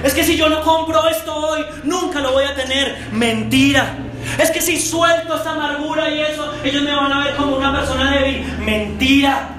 [0.05, 3.09] Es que si yo no compro esto hoy, nunca lo voy a tener.
[3.11, 3.97] Mentira.
[4.39, 7.73] Es que si suelto esta amargura y eso, ellos me van a ver como una
[7.73, 8.45] persona débil.
[8.61, 9.57] Mentira.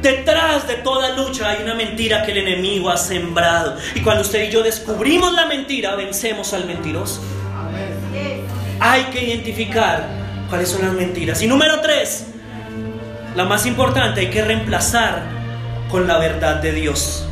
[0.00, 3.76] Detrás de toda lucha hay una mentira que el enemigo ha sembrado.
[3.96, 7.20] Y cuando usted y yo descubrimos la mentira, vencemos al mentiroso.
[8.84, 10.08] Hay que identificar
[10.48, 11.40] cuáles son las mentiras.
[11.40, 12.26] Y número tres,
[13.36, 15.22] la más importante, hay que reemplazar
[15.88, 17.28] con la verdad de Dios.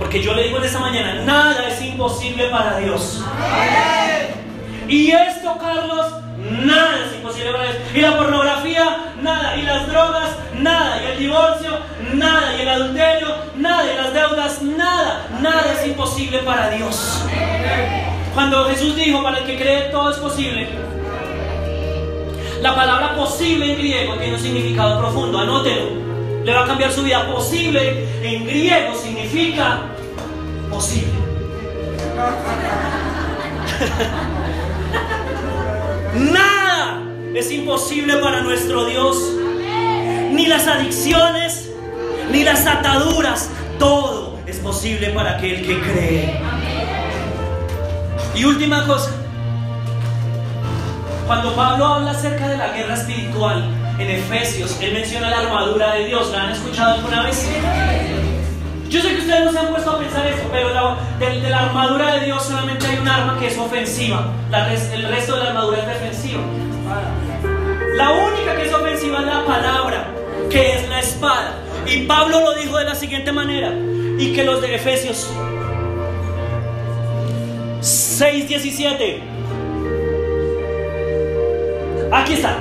[0.00, 3.24] Porque yo le digo en esta mañana, nada es imposible para Dios.
[4.88, 6.06] Y esto, Carlos,
[6.38, 7.76] nada es imposible para Dios.
[7.94, 9.56] Y la pornografía, nada.
[9.56, 11.00] Y las drogas, nada.
[11.04, 11.78] Y el divorcio,
[12.14, 12.56] nada.
[12.56, 13.92] Y el adulterio, nada.
[13.92, 15.28] Y las deudas, nada.
[15.40, 17.24] Nada es imposible para Dios.
[18.34, 20.68] Cuando Jesús dijo, para el que cree todo es posible,
[22.60, 25.86] la palabra posible en griego tiene un significado profundo, anótelo.
[26.44, 27.26] Le va a cambiar su vida.
[27.26, 29.80] Posible en griego significa
[30.70, 31.08] posible.
[36.14, 37.02] Nada
[37.34, 39.16] es imposible para nuestro Dios.
[40.32, 41.70] Ni las adicciones,
[42.30, 43.48] ni las ataduras.
[43.78, 46.59] Todo es posible para aquel que cree.
[48.34, 49.10] Y última cosa.
[51.26, 53.64] Cuando Pablo habla acerca de la guerra espiritual
[53.98, 56.30] en Efesios, él menciona la armadura de Dios.
[56.32, 57.46] ¿La han escuchado alguna vez?
[58.88, 62.14] Yo sé que ustedes no se han puesto a pensar eso, pero de, la armadura
[62.14, 64.32] de Dios solamente hay un arma que es ofensiva.
[64.92, 66.40] el resto de la armadura es defensiva.
[67.94, 70.08] La única que es ofensiva es la palabra,
[70.50, 71.54] que es la espada.
[71.86, 73.72] Y Pablo lo dijo de la siguiente manera.
[74.18, 75.30] Y que los de Efesios
[78.20, 79.22] 6:17.
[82.12, 82.56] Aquí está.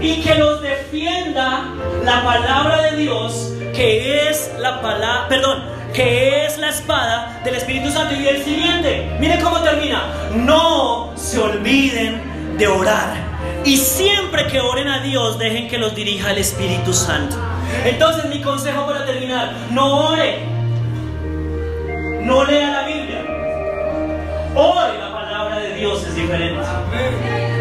[0.00, 1.64] Y que los defienda
[2.04, 5.62] la palabra de Dios que es la palabra, perdón,
[5.94, 8.14] que es la espada del Espíritu Santo.
[8.14, 10.02] Y el siguiente, miren cómo termina.
[10.34, 13.14] No se olviden de orar.
[13.64, 17.36] Y siempre que oren a Dios, dejen que los dirija el Espíritu Santo.
[17.84, 20.40] Entonces mi consejo para terminar, no ore.
[22.22, 23.24] No lea la Biblia.
[24.54, 24.97] Ore
[25.78, 26.60] Dios es diferente.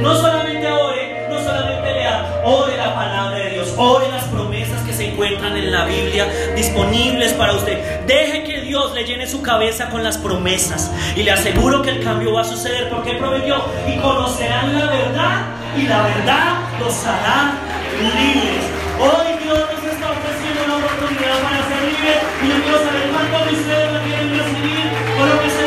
[0.01, 5.11] No solamente ore, no solamente lea, ore la palabra de Dios, ore las promesas se
[5.11, 8.01] encuentran en la Biblia disponibles para usted.
[8.07, 12.03] Deje que Dios le llene su cabeza con las promesas y le aseguro que el
[12.03, 13.57] cambio va a suceder porque prometió
[13.88, 15.45] y conocerán la verdad
[15.78, 17.53] y la verdad los hará
[18.01, 18.65] libres.
[18.99, 23.45] Hoy Dios nos está ofreciendo una oportunidad para ser libres y yo quiero saber cuántos
[23.45, 24.86] de ustedes lo quieren recibir
[25.22, 25.66] o lo que se